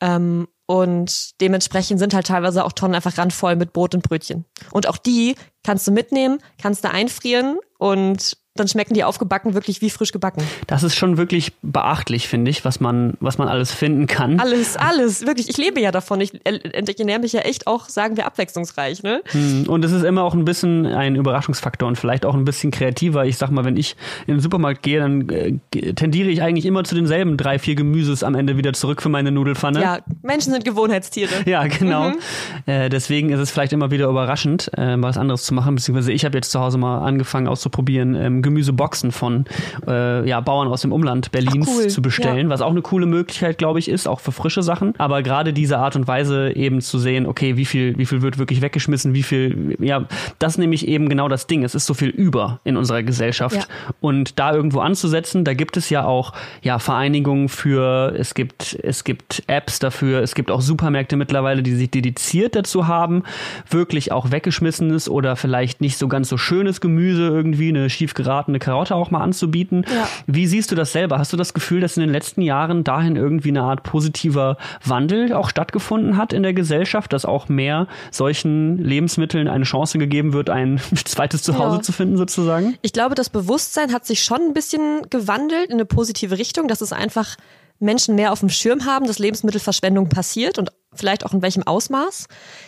Ähm, 0.00 0.48
und 0.66 1.40
dementsprechend 1.40 1.98
sind 1.98 2.12
halt 2.12 2.26
teilweise 2.26 2.64
auch 2.64 2.72
Tonnen 2.72 2.94
einfach 2.94 3.16
randvoll 3.16 3.56
mit 3.56 3.72
Brot 3.72 3.94
und 3.94 4.02
Brötchen. 4.02 4.44
Und 4.70 4.86
auch 4.86 4.98
die 4.98 5.34
kannst 5.64 5.86
du 5.86 5.92
mitnehmen, 5.92 6.40
kannst 6.60 6.84
du 6.84 6.90
einfrieren 6.90 7.58
und 7.78 8.36
dann 8.58 8.68
schmecken 8.68 8.94
die 8.94 9.04
aufgebacken 9.04 9.54
wirklich 9.54 9.80
wie 9.80 9.90
frisch 9.90 10.12
gebacken. 10.12 10.42
Das 10.66 10.82
ist 10.82 10.94
schon 10.94 11.16
wirklich 11.16 11.52
beachtlich, 11.62 12.28
finde 12.28 12.50
ich, 12.50 12.64
was 12.64 12.80
man, 12.80 13.14
was 13.20 13.38
man 13.38 13.48
alles 13.48 13.72
finden 13.72 14.06
kann. 14.06 14.40
Alles, 14.40 14.76
alles, 14.76 15.26
wirklich. 15.26 15.48
Ich 15.48 15.56
lebe 15.56 15.80
ja 15.80 15.90
davon. 15.90 16.20
Ich 16.20 16.32
ernähre 16.44 17.20
mich 17.20 17.32
ja 17.32 17.40
echt 17.40 17.66
auch, 17.66 17.88
sagen 17.88 18.16
wir, 18.16 18.26
abwechslungsreich. 18.26 19.02
Ne? 19.02 19.22
Hm, 19.30 19.66
und 19.68 19.84
es 19.84 19.92
ist 19.92 20.04
immer 20.04 20.22
auch 20.22 20.34
ein 20.34 20.44
bisschen 20.44 20.86
ein 20.86 21.16
Überraschungsfaktor 21.16 21.88
und 21.88 21.96
vielleicht 21.96 22.24
auch 22.24 22.34
ein 22.34 22.44
bisschen 22.44 22.70
kreativer. 22.70 23.24
Ich 23.24 23.36
sag 23.36 23.50
mal, 23.50 23.64
wenn 23.64 23.76
ich 23.76 23.96
in 24.26 24.34
den 24.34 24.40
Supermarkt 24.40 24.82
gehe, 24.82 25.00
dann 25.00 25.28
äh, 25.28 25.58
tendiere 25.94 26.28
ich 26.28 26.42
eigentlich 26.42 26.66
immer 26.66 26.84
zu 26.84 26.94
denselben 26.94 27.36
drei, 27.36 27.58
vier 27.58 27.74
Gemüses 27.74 28.22
am 28.22 28.34
Ende 28.34 28.56
wieder 28.56 28.72
zurück 28.72 29.02
für 29.02 29.08
meine 29.08 29.30
Nudelfanne. 29.30 29.80
Ja, 29.80 29.98
Menschen 30.22 30.52
sind 30.52 30.64
Gewohnheitstiere. 30.64 31.28
Ja, 31.48 31.66
genau. 31.66 32.10
Mhm. 32.10 32.16
Äh, 32.66 32.88
deswegen 32.90 33.30
ist 33.30 33.40
es 33.40 33.50
vielleicht 33.50 33.72
immer 33.72 33.90
wieder 33.90 34.06
überraschend, 34.08 34.70
äh, 34.76 35.00
was 35.00 35.16
anderes 35.16 35.44
zu 35.44 35.54
machen. 35.54 35.76
Beziehungsweise 35.76 36.12
ich 36.12 36.24
habe 36.24 36.36
jetzt 36.36 36.50
zu 36.50 36.60
Hause 36.60 36.76
mal 36.76 36.98
angefangen 36.98 37.48
auszuprobieren, 37.48 38.14
ähm, 38.14 38.42
Gemüseboxen 38.48 39.12
von 39.12 39.44
äh, 39.86 40.28
ja, 40.28 40.40
Bauern 40.40 40.68
aus 40.68 40.82
dem 40.82 40.92
Umland 40.92 41.30
Berlins 41.32 41.68
cool. 41.68 41.88
zu 41.88 42.02
bestellen, 42.02 42.46
ja. 42.46 42.50
was 42.50 42.60
auch 42.60 42.70
eine 42.70 42.82
coole 42.82 43.06
Möglichkeit, 43.06 43.58
glaube 43.58 43.78
ich, 43.78 43.88
ist, 43.88 44.08
auch 44.08 44.20
für 44.20 44.32
frische 44.32 44.62
Sachen. 44.62 44.94
Aber 44.98 45.22
gerade 45.22 45.52
diese 45.52 45.78
Art 45.78 45.96
und 45.96 46.08
Weise 46.08 46.56
eben 46.56 46.80
zu 46.80 46.98
sehen, 46.98 47.26
okay, 47.26 47.56
wie 47.56 47.64
viel, 47.64 47.96
wie 47.98 48.06
viel 48.06 48.22
wird 48.22 48.38
wirklich 48.38 48.62
weggeschmissen, 48.62 49.14
wie 49.14 49.22
viel, 49.22 49.76
ja, 49.80 50.06
das 50.38 50.54
ist 50.54 50.58
nämlich 50.58 50.88
eben 50.88 51.08
genau 51.08 51.28
das 51.28 51.46
Ding. 51.46 51.62
Es 51.62 51.74
ist 51.74 51.86
so 51.86 51.94
viel 51.94 52.08
über 52.08 52.60
in 52.64 52.76
unserer 52.76 53.02
Gesellschaft. 53.02 53.56
Ja. 53.56 53.64
Und 54.00 54.38
da 54.38 54.54
irgendwo 54.54 54.80
anzusetzen, 54.80 55.44
da 55.44 55.54
gibt 55.54 55.76
es 55.76 55.90
ja 55.90 56.04
auch 56.04 56.32
ja, 56.62 56.78
Vereinigungen 56.78 57.48
für, 57.48 58.14
es 58.16 58.34
gibt, 58.34 58.78
es 58.82 59.04
gibt 59.04 59.42
Apps 59.46 59.78
dafür, 59.78 60.22
es 60.22 60.34
gibt 60.34 60.50
auch 60.50 60.60
Supermärkte 60.60 61.16
mittlerweile, 61.16 61.62
die 61.62 61.74
sich 61.74 61.90
dediziert 61.90 62.56
dazu 62.56 62.86
haben, 62.86 63.22
wirklich 63.70 64.12
auch 64.12 64.30
weggeschmissenes 64.30 65.08
oder 65.08 65.36
vielleicht 65.36 65.80
nicht 65.80 65.98
so 65.98 66.08
ganz 66.08 66.28
so 66.28 66.36
schönes 66.36 66.80
Gemüse 66.80 67.26
irgendwie, 67.28 67.68
eine 67.68 67.90
schief 67.90 68.14
geratene 68.38 68.58
Karotte 68.58 68.94
auch 68.94 69.10
mal 69.10 69.20
anzubieten. 69.20 69.84
Ja. 69.92 70.08
Wie 70.26 70.46
siehst 70.46 70.70
du 70.70 70.74
das 70.74 70.92
selber? 70.92 71.18
Hast 71.18 71.32
du 71.32 71.36
das 71.36 71.54
Gefühl, 71.54 71.80
dass 71.80 71.96
in 71.96 72.02
den 72.02 72.10
letzten 72.10 72.42
Jahren 72.42 72.84
dahin 72.84 73.16
irgendwie 73.16 73.48
eine 73.48 73.62
Art 73.62 73.82
positiver 73.82 74.56
Wandel 74.84 75.32
auch 75.32 75.50
stattgefunden 75.50 76.16
hat 76.16 76.32
in 76.32 76.42
der 76.42 76.54
Gesellschaft, 76.54 77.12
dass 77.12 77.24
auch 77.24 77.48
mehr 77.48 77.88
solchen 78.10 78.78
Lebensmitteln 78.78 79.48
eine 79.48 79.64
Chance 79.64 79.98
gegeben 79.98 80.32
wird, 80.32 80.50
ein 80.50 80.80
zweites 81.04 81.42
Zuhause 81.42 81.76
ja. 81.76 81.82
zu 81.82 81.92
finden 81.92 82.16
sozusagen? 82.16 82.76
Ich 82.82 82.92
glaube, 82.92 83.14
das 83.14 83.30
Bewusstsein 83.30 83.92
hat 83.92 84.06
sich 84.06 84.22
schon 84.22 84.40
ein 84.40 84.54
bisschen 84.54 85.02
gewandelt 85.10 85.66
in 85.66 85.74
eine 85.74 85.84
positive 85.84 86.38
Richtung, 86.38 86.68
dass 86.68 86.80
es 86.80 86.92
einfach 86.92 87.36
Menschen 87.80 88.14
mehr 88.14 88.32
auf 88.32 88.40
dem 88.40 88.48
Schirm 88.48 88.86
haben, 88.86 89.06
dass 89.06 89.18
Lebensmittelverschwendung 89.18 90.08
passiert 90.08 90.58
und 90.58 90.70
vielleicht 90.94 91.24
auch 91.24 91.32
in 91.32 91.42
welchem 91.42 91.62
Ausmaß. 91.62 92.26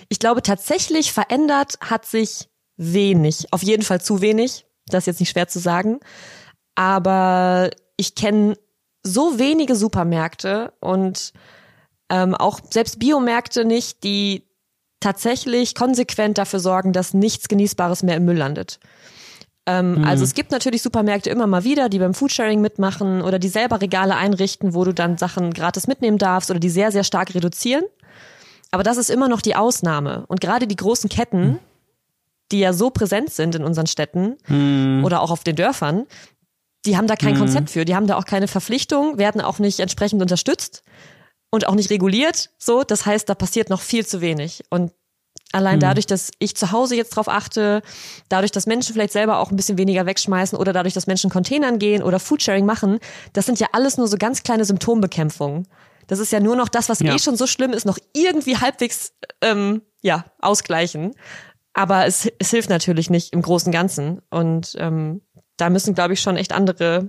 Ich 0.08 0.18
glaube, 0.18 0.42
tatsächlich 0.42 1.12
verändert 1.12 1.78
hat 1.80 2.06
sich 2.06 2.48
wenig, 2.76 3.46
auf 3.50 3.62
jeden 3.62 3.82
Fall 3.82 4.00
zu 4.00 4.20
wenig 4.20 4.64
das 4.94 5.02
ist 5.02 5.06
jetzt 5.06 5.20
nicht 5.20 5.30
schwer 5.30 5.48
zu 5.48 5.58
sagen. 5.58 6.00
Aber 6.74 7.70
ich 7.96 8.14
kenne 8.14 8.56
so 9.02 9.38
wenige 9.38 9.76
Supermärkte 9.76 10.72
und 10.80 11.32
ähm, 12.10 12.34
auch 12.34 12.60
selbst 12.70 12.98
Biomärkte 12.98 13.64
nicht, 13.64 14.04
die 14.04 14.46
tatsächlich 15.00 15.74
konsequent 15.74 16.38
dafür 16.38 16.60
sorgen, 16.60 16.92
dass 16.92 17.14
nichts 17.14 17.48
Genießbares 17.48 18.02
mehr 18.02 18.16
im 18.16 18.24
Müll 18.26 18.36
landet. 18.36 18.78
Ähm, 19.66 19.98
mhm. 19.98 20.04
Also 20.04 20.24
es 20.24 20.34
gibt 20.34 20.50
natürlich 20.50 20.82
Supermärkte 20.82 21.30
immer 21.30 21.46
mal 21.46 21.64
wieder, 21.64 21.88
die 21.88 21.98
beim 21.98 22.14
Foodsharing 22.14 22.60
mitmachen 22.60 23.22
oder 23.22 23.38
die 23.38 23.48
selber 23.48 23.80
Regale 23.80 24.16
einrichten, 24.16 24.74
wo 24.74 24.84
du 24.84 24.92
dann 24.92 25.16
Sachen 25.16 25.52
gratis 25.52 25.86
mitnehmen 25.86 26.18
darfst 26.18 26.50
oder 26.50 26.60
die 26.60 26.70
sehr, 26.70 26.92
sehr 26.92 27.04
stark 27.04 27.34
reduzieren. 27.34 27.84
Aber 28.70 28.82
das 28.82 28.96
ist 28.96 29.10
immer 29.10 29.28
noch 29.28 29.40
die 29.40 29.56
Ausnahme. 29.56 30.24
Und 30.28 30.40
gerade 30.40 30.66
die 30.66 30.76
großen 30.76 31.10
Ketten, 31.10 31.58
die 32.52 32.60
ja 32.60 32.72
so 32.72 32.90
präsent 32.90 33.30
sind 33.30 33.54
in 33.54 33.64
unseren 33.64 33.86
Städten 33.86 34.36
mhm. 34.48 35.04
oder 35.04 35.22
auch 35.22 35.30
auf 35.30 35.44
den 35.44 35.56
Dörfern, 35.56 36.06
die 36.86 36.96
haben 36.96 37.06
da 37.06 37.16
kein 37.16 37.34
mhm. 37.34 37.40
Konzept 37.40 37.70
für. 37.70 37.84
Die 37.84 37.94
haben 37.94 38.06
da 38.06 38.16
auch 38.16 38.24
keine 38.24 38.48
Verpflichtung, 38.48 39.18
werden 39.18 39.40
auch 39.40 39.58
nicht 39.58 39.80
entsprechend 39.80 40.22
unterstützt 40.22 40.82
und 41.50 41.66
auch 41.66 41.74
nicht 41.74 41.90
reguliert. 41.90 42.50
So, 42.58 42.84
das 42.84 43.06
heißt, 43.06 43.28
da 43.28 43.34
passiert 43.34 43.70
noch 43.70 43.80
viel 43.80 44.06
zu 44.06 44.20
wenig. 44.20 44.62
Und 44.70 44.92
allein 45.52 45.76
mhm. 45.76 45.80
dadurch, 45.80 46.06
dass 46.06 46.30
ich 46.38 46.56
zu 46.56 46.72
Hause 46.72 46.96
jetzt 46.96 47.10
drauf 47.10 47.28
achte, 47.28 47.82
dadurch, 48.28 48.52
dass 48.52 48.66
Menschen 48.66 48.94
vielleicht 48.94 49.12
selber 49.12 49.38
auch 49.38 49.50
ein 49.50 49.56
bisschen 49.56 49.78
weniger 49.78 50.06
wegschmeißen 50.06 50.58
oder 50.58 50.72
dadurch, 50.72 50.94
dass 50.94 51.06
Menschen 51.06 51.30
Containern 51.30 51.78
gehen 51.78 52.02
oder 52.02 52.18
Foodsharing 52.18 52.64
machen, 52.64 52.98
das 53.32 53.46
sind 53.46 53.60
ja 53.60 53.68
alles 53.72 53.98
nur 53.98 54.08
so 54.08 54.16
ganz 54.16 54.42
kleine 54.42 54.64
Symptombekämpfungen. 54.64 55.66
Das 56.06 56.18
ist 56.18 56.32
ja 56.32 56.40
nur 56.40 56.56
noch 56.56 56.68
das, 56.68 56.88
was 56.88 57.00
ja. 57.00 57.14
eh 57.14 57.18
schon 57.18 57.36
so 57.36 57.46
schlimm 57.46 57.72
ist, 57.72 57.86
noch 57.86 57.98
irgendwie 58.14 58.56
halbwegs 58.56 59.12
ähm, 59.42 59.82
ja 60.02 60.24
ausgleichen. 60.40 61.14
Aber 61.74 62.06
es, 62.06 62.30
es 62.38 62.50
hilft 62.50 62.70
natürlich 62.70 63.10
nicht 63.10 63.32
im 63.32 63.42
großen 63.42 63.72
Ganzen. 63.72 64.20
Und 64.30 64.74
ähm, 64.78 65.22
da 65.56 65.70
müssen, 65.70 65.94
glaube 65.94 66.14
ich, 66.14 66.20
schon 66.20 66.36
echt 66.36 66.52
andere 66.52 67.08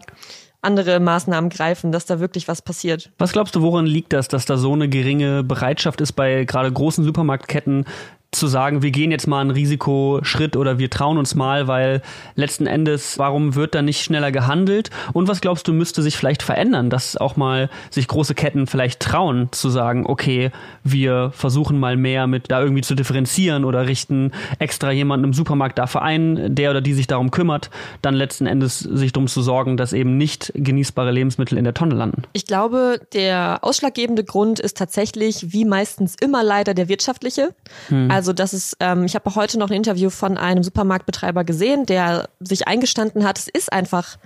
andere 0.61 0.99
Maßnahmen 0.99 1.49
greifen, 1.49 1.91
dass 1.91 2.05
da 2.05 2.19
wirklich 2.19 2.47
was 2.47 2.61
passiert. 2.61 3.11
Was 3.17 3.31
glaubst 3.33 3.55
du, 3.55 3.61
woran 3.61 3.85
liegt 3.85 4.13
das, 4.13 4.27
dass 4.27 4.45
da 4.45 4.57
so 4.57 4.73
eine 4.73 4.87
geringe 4.87 5.43
Bereitschaft 5.43 6.01
ist 6.01 6.13
bei 6.13 6.45
gerade 6.45 6.71
großen 6.71 7.03
Supermarktketten, 7.03 7.85
zu 8.31 8.47
sagen, 8.47 8.81
wir 8.81 8.91
gehen 8.91 9.11
jetzt 9.11 9.27
mal 9.27 9.41
einen 9.41 9.51
Risikoschritt 9.51 10.55
oder 10.55 10.79
wir 10.79 10.89
trauen 10.89 11.17
uns 11.17 11.35
mal, 11.35 11.67
weil 11.67 12.01
letzten 12.35 12.65
Endes, 12.65 13.19
warum 13.19 13.55
wird 13.55 13.75
da 13.75 13.81
nicht 13.81 14.01
schneller 14.01 14.31
gehandelt? 14.31 14.89
Und 15.11 15.27
was 15.27 15.41
glaubst 15.41 15.67
du, 15.67 15.73
müsste 15.73 16.01
sich 16.01 16.15
vielleicht 16.15 16.41
verändern, 16.41 16.89
dass 16.89 17.17
auch 17.17 17.35
mal 17.35 17.69
sich 17.89 18.07
große 18.07 18.33
Ketten 18.33 18.67
vielleicht 18.67 19.01
trauen 19.01 19.49
zu 19.51 19.69
sagen, 19.69 20.05
okay, 20.07 20.51
wir 20.83 21.31
versuchen 21.33 21.77
mal 21.77 21.97
mehr 21.97 22.25
mit 22.25 22.49
da 22.49 22.61
irgendwie 22.61 22.83
zu 22.83 22.95
differenzieren 22.95 23.65
oder 23.65 23.85
richten 23.85 24.31
extra 24.59 24.91
jemanden 24.91 25.25
im 25.25 25.33
Supermarkt 25.33 25.77
dafür 25.77 26.01
ein, 26.01 26.55
der 26.55 26.71
oder 26.71 26.79
die 26.79 26.93
sich 26.93 27.07
darum 27.07 27.31
kümmert, 27.31 27.69
dann 28.01 28.13
letzten 28.13 28.45
Endes 28.45 28.79
sich 28.79 29.11
darum 29.11 29.27
zu 29.27 29.41
sorgen, 29.41 29.75
dass 29.75 29.91
eben 29.91 30.15
nicht 30.15 30.53
genießbare 30.55 31.11
Lebensmittel 31.11 31.57
in 31.57 31.65
der 31.65 31.73
Tonne 31.73 31.95
landen? 31.95 32.23
Ich 32.31 32.45
glaube, 32.45 33.01
der 33.13 33.59
ausschlaggebende 33.61 34.23
Grund 34.23 34.61
ist 34.61 34.77
tatsächlich, 34.77 35.51
wie 35.51 35.65
meistens 35.65 36.15
immer 36.21 36.43
leider, 36.43 36.73
der 36.73 36.87
wirtschaftliche. 36.87 37.53
Hm. 37.89 38.09
Also 38.09 38.20
also 38.21 38.33
das 38.33 38.53
ist, 38.53 38.77
ähm, 38.79 39.03
ich 39.05 39.15
habe 39.15 39.33
heute 39.33 39.57
noch 39.57 39.71
ein 39.71 39.75
Interview 39.75 40.11
von 40.11 40.37
einem 40.37 40.61
Supermarktbetreiber 40.61 41.43
gesehen, 41.43 41.87
der 41.87 42.29
sich 42.39 42.67
eingestanden 42.67 43.23
hat, 43.23 43.39
es 43.39 43.47
ist 43.47 43.73
einfach 43.73 44.17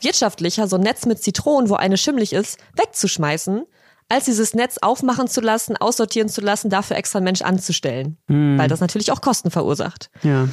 wirtschaftlicher, 0.00 0.66
so 0.66 0.74
ein 0.74 0.82
Netz 0.82 1.06
mit 1.06 1.22
Zitronen, 1.22 1.70
wo 1.70 1.74
eine 1.74 1.96
schimmlig 1.96 2.32
ist, 2.32 2.58
wegzuschmeißen, 2.76 3.64
als 4.08 4.24
dieses 4.24 4.54
Netz 4.54 4.78
aufmachen 4.82 5.28
zu 5.28 5.40
lassen, 5.40 5.76
aussortieren 5.76 6.28
zu 6.28 6.40
lassen, 6.40 6.68
dafür 6.68 6.96
extra 6.96 7.18
einen 7.18 7.26
Mensch 7.26 7.42
anzustellen. 7.42 8.16
Mhm. 8.26 8.58
Weil 8.58 8.66
das 8.66 8.80
natürlich 8.80 9.12
auch 9.12 9.20
Kosten 9.20 9.52
verursacht. 9.52 10.10
Ja. 10.24 10.48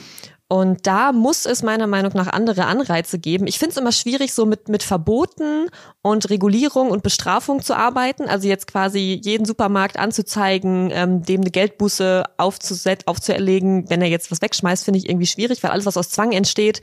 Und 0.52 0.86
da 0.86 1.14
muss 1.14 1.46
es 1.46 1.64
meiner 1.64 1.88
Meinung 1.88 2.12
nach 2.14 2.28
andere 2.28 2.66
Anreize 2.66 3.20
geben. 3.20 3.48
Ich 3.48 3.58
finde 3.58 3.72
es 3.72 3.78
immer 3.78 3.94
schwierig, 3.94 4.34
so 4.34 4.46
mit, 4.46 4.68
mit 4.68 4.84
Verboten 4.84 5.70
und 6.02 6.30
Regulierung 6.30 6.92
und 6.92 7.04
Bestrafung 7.04 7.62
zu 7.62 7.74
arbeiten. 7.74 8.26
Also 8.26 8.50
jetzt 8.50 8.68
quasi 8.68 9.22
jeden 9.24 9.46
Supermarkt 9.46 9.98
anzuzeigen, 9.98 10.92
ähm, 10.92 11.24
dem 11.24 11.40
eine 11.40 11.52
Geldbuße 11.52 12.26
aufzuset 12.36 13.08
aufzuerlegen, 13.08 13.90
wenn 13.90 14.02
er 14.02 14.10
jetzt 14.10 14.30
was 14.30 14.42
wegschmeißt, 14.42 14.84
finde 14.84 14.98
ich 14.98 15.08
irgendwie 15.08 15.26
schwierig, 15.26 15.64
weil 15.64 15.72
alles, 15.72 15.86
was 15.86 15.96
aus 15.96 16.10
Zwang 16.10 16.34
entsteht, 16.34 16.82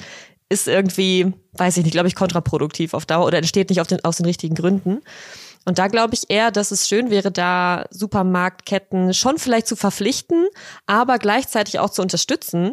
ist 0.49 0.67
irgendwie, 0.67 1.35
weiß 1.53 1.77
ich 1.77 1.85
nicht, 1.85 1.93
glaube 1.93 2.09
ich, 2.09 2.15
kontraproduktiv 2.15 2.95
auf 2.95 3.05
Dauer 3.05 3.27
oder 3.27 3.37
entsteht 3.37 3.69
nicht 3.69 3.83
auf 3.83 3.87
den, 3.87 4.03
aus 4.03 4.17
den 4.17 4.25
richtigen 4.25 4.55
Gründen. 4.55 5.03
Und 5.67 5.79
da 5.79 5.89
glaube 5.89 6.15
ich 6.15 6.31
eher, 6.31 6.51
dass 6.51 6.71
es 6.71 6.89
schön 6.89 7.11
wäre, 7.11 7.31
da 7.31 7.85
Supermarktketten 7.91 9.13
schon 9.13 9.37
vielleicht 9.37 9.67
zu 9.67 9.77
verpflichten, 9.77 10.47
aber 10.87 11.19
gleichzeitig 11.19 11.81
auch 11.81 11.91
zu 11.91 12.01
unterstützen 12.01 12.73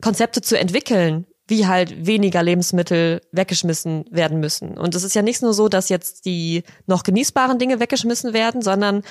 Konzepte 0.00 0.40
zu 0.42 0.58
entwickeln, 0.58 1.26
wie 1.48 1.66
halt 1.66 2.06
weniger 2.06 2.42
Lebensmittel 2.42 3.20
weggeschmissen 3.32 4.04
werden 4.10 4.40
müssen. 4.40 4.76
Und 4.76 4.94
es 4.94 5.04
ist 5.04 5.14
ja 5.14 5.22
nicht 5.22 5.42
nur 5.42 5.54
so, 5.54 5.68
dass 5.68 5.88
jetzt 5.88 6.24
die 6.24 6.64
noch 6.86 7.02
genießbaren 7.02 7.58
Dinge 7.58 7.78
weggeschmissen 7.78 8.32
werden, 8.32 8.62
sondern 8.62 9.02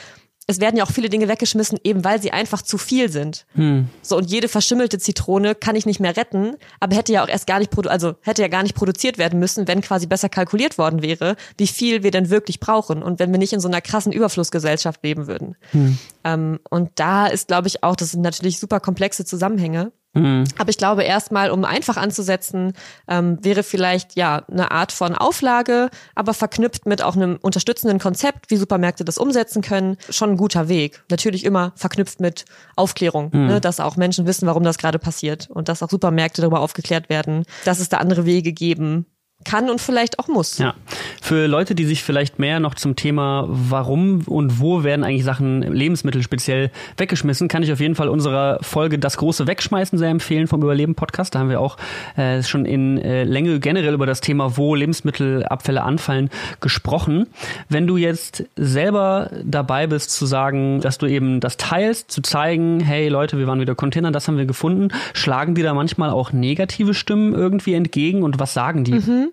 es 0.48 0.60
werden 0.60 0.78
ja 0.78 0.84
auch 0.84 0.92
viele 0.92 1.10
Dinge 1.10 1.28
weggeschmissen, 1.28 1.80
eben 1.84 2.04
weil 2.04 2.22
sie 2.22 2.32
einfach 2.32 2.62
zu 2.62 2.78
viel 2.78 3.10
sind. 3.10 3.46
Hm. 3.56 3.90
So 4.02 4.18
und 4.18 4.30
jede 4.30 4.48
verschimmelte 4.48 5.00
Zitrone 5.00 5.56
kann 5.56 5.76
ich 5.76 5.86
nicht 5.86 6.00
mehr 6.00 6.16
retten, 6.16 6.56
aber 6.80 6.96
hätte 6.96 7.14
ja 7.14 7.24
auch 7.24 7.28
erst 7.28 7.48
gar 7.48 7.60
nicht 7.60 7.72
produ 7.72 7.90
also 7.90 8.16
hätte 8.22 8.44
ja 8.44 8.48
gar 8.48 8.62
nicht 8.62 8.76
produziert 8.76 9.18
werden 9.18 9.40
müssen, 9.40 9.68
wenn 9.68 9.82
quasi 9.82 10.06
besser 10.06 10.30
kalkuliert 10.30 10.78
worden 10.78 11.02
wäre, 11.02 11.36
wie 11.58 11.68
viel 11.68 12.04
wir 12.04 12.12
denn 12.12 12.30
wirklich 12.30 12.60
brauchen 12.60 13.02
und 13.02 13.18
wenn 13.18 13.32
wir 13.32 13.40
nicht 13.40 13.54
in 13.54 13.60
so 13.60 13.68
einer 13.68 13.82
krassen 13.82 14.12
Überflussgesellschaft 14.12 15.04
leben 15.04 15.26
würden. 15.26 15.56
Hm. 15.72 15.98
Ähm, 16.24 16.60
und 16.70 16.92
da 16.96 17.26
ist, 17.26 17.48
glaube 17.48 17.68
ich, 17.68 17.84
auch, 17.84 17.96
das 17.96 18.12
sind 18.12 18.22
natürlich 18.22 18.60
super 18.60 18.80
komplexe 18.80 19.26
Zusammenhänge. 19.26 19.92
Mhm. 20.16 20.46
Aber 20.58 20.70
ich 20.70 20.78
glaube, 20.78 21.04
erstmal, 21.04 21.52
um 21.52 21.66
einfach 21.66 21.98
anzusetzen, 21.98 22.74
ähm, 23.08 23.38
wäre 23.44 23.64
vielleicht 23.64 24.16
ja 24.16 24.44
eine 24.50 24.72
Art 24.72 24.92
von 24.92 25.14
Auflage, 25.16 25.90
aber 26.16 26.34
verknüpft 26.34 26.86
mit 26.86 27.04
auch 27.04 27.16
einem 27.16 27.38
unterstützenden 27.42 28.00
Konzept, 28.00 28.50
wie 28.50 28.58
Supermärkte 28.58 29.06
das 29.06 29.18
umsetzen 29.18 29.62
können, 29.62 29.98
schon 30.10 30.32
ein 30.32 30.38
guter 30.38 30.68
Weg. 30.68 31.04
Natürlich 31.10 31.46
immer 31.46 31.74
verknüpft 31.76 32.20
mit 32.20 32.46
Aufklärung, 32.76 33.30
mhm. 33.34 33.48
ne, 33.48 33.62
dass 33.62 33.80
auch 33.80 33.98
Menschen 33.98 34.26
wissen, 34.26 34.48
warum 34.48 34.64
das 34.64 34.78
gerade 34.78 35.00
passiert 35.00 35.50
und 35.50 35.70
dass 35.70 35.84
auch 35.84 35.90
Supermärkte 35.90 36.42
darüber 36.42 36.62
aufgeklärt 36.62 37.10
werden, 37.10 37.44
dass 37.66 37.80
es 37.80 37.90
da 37.90 37.98
andere 37.98 38.26
Wege 38.26 38.54
geben, 38.54 39.06
kann 39.46 39.70
und 39.70 39.80
vielleicht 39.80 40.20
auch 40.20 40.28
muss. 40.28 40.58
Ja. 40.58 40.74
Für 41.22 41.48
Leute, 41.48 41.76
die 41.76 41.86
sich 41.86 42.04
vielleicht 42.04 42.40
mehr 42.40 42.60
noch 42.60 42.76
zum 42.76 42.96
Thema, 42.96 43.46
warum 43.48 44.24
und 44.28 44.60
wo 44.60 44.84
werden 44.84 45.04
eigentlich 45.04 45.24
Sachen, 45.24 45.62
Lebensmittel 45.62 46.22
speziell 46.24 46.72
weggeschmissen, 46.98 47.48
kann 47.48 47.64
ich 47.64 47.72
auf 47.72 47.80
jeden 47.80 47.96
Fall 47.96 48.10
unserer 48.10 48.60
Folge 48.62 49.00
Das 49.00 49.18
große 49.18 49.48
Wegschmeißen 49.48 49.98
sehr 49.98 50.10
empfehlen 50.10 50.48
vom 50.48 50.62
Überleben 50.62 50.96
Podcast. 50.96 51.36
Da 51.36 51.40
haben 51.40 51.50
wir 51.50 51.62
auch 51.62 51.78
äh, 52.18 52.44
schon 52.44 52.66
in 52.66 52.98
äh, 52.98 53.24
Länge 53.24 53.60
generell 53.60 53.94
über 53.94 54.06
das 54.06 54.22
Thema, 54.22 54.58
wo 54.58 54.76
Lebensmittelabfälle 54.76 55.84
anfallen, 55.84 56.30
gesprochen. 56.60 57.28
Wenn 57.70 57.88
du 57.88 57.98
jetzt 57.98 58.46
selber 58.56 59.30
dabei 59.44 59.88
bist 59.88 60.12
zu 60.12 60.26
sagen, 60.26 60.82
dass 60.82 60.98
du 60.98 61.06
eben 61.06 61.40
das 61.40 61.58
teilst, 61.58 62.12
zu 62.12 62.22
zeigen, 62.22 62.80
hey 62.80 63.08
Leute, 63.08 63.38
wir 63.38 63.48
waren 63.48 63.60
wieder 63.60 63.76
Container, 63.76 64.12
das 64.12 64.28
haben 64.28 64.38
wir 64.38 64.46
gefunden, 64.46 64.90
schlagen 65.14 65.56
dir 65.56 65.64
da 65.64 65.74
manchmal 65.74 66.10
auch 66.10 66.34
negative 66.34 66.94
Stimmen 66.94 67.34
irgendwie 67.34 67.74
entgegen 67.74 68.24
und 68.24 68.40
was 68.40 68.54
sagen 68.54 68.84
die? 68.84 68.94
Mhm. 68.94 69.32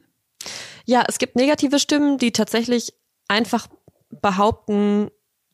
Ja, 0.84 1.04
es 1.06 1.18
gibt 1.18 1.36
negative 1.36 1.78
Stimmen, 1.78 2.18
die 2.18 2.32
tatsächlich 2.32 2.92
einfach 3.28 3.68
behaupten, 4.20 5.10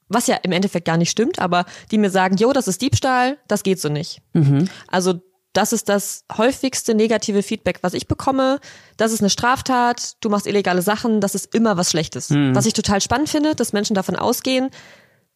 was 0.09 0.27
ja 0.27 0.37
im 0.37 0.53
Endeffekt 0.53 0.87
gar 0.87 0.96
nicht 0.96 1.11
stimmt, 1.11 1.38
aber 1.38 1.66
die 1.90 1.98
mir 1.98 2.11
sagen, 2.11 2.37
jo, 2.37 2.53
das 2.53 2.68
ist 2.68 2.81
Diebstahl, 2.81 3.38
das 3.46 3.62
geht 3.62 3.81
so 3.81 3.88
nicht. 3.88 4.22
Mhm. 4.33 4.68
Also 4.88 5.20
das 5.53 5.72
ist 5.72 5.88
das 5.88 6.24
häufigste 6.37 6.94
negative 6.94 7.42
Feedback, 7.42 7.79
was 7.83 7.94
ich 7.94 8.07
bekomme. 8.07 8.61
Das 8.96 9.12
ist 9.12 9.20
eine 9.20 9.31
Straftat, 9.31 10.16
du 10.20 10.29
machst 10.29 10.46
illegale 10.46 10.83
Sachen, 10.83 11.20
das 11.20 11.35
ist 11.35 11.55
immer 11.55 11.77
was 11.77 11.90
Schlechtes. 11.90 12.31
Mhm. 12.31 12.55
Was 12.55 12.66
ich 12.66 12.74
total 12.74 13.01
spannend 13.01 13.29
finde, 13.29 13.55
dass 13.55 13.72
Menschen 13.72 13.94
davon 13.94 14.16
ausgehen, 14.16 14.70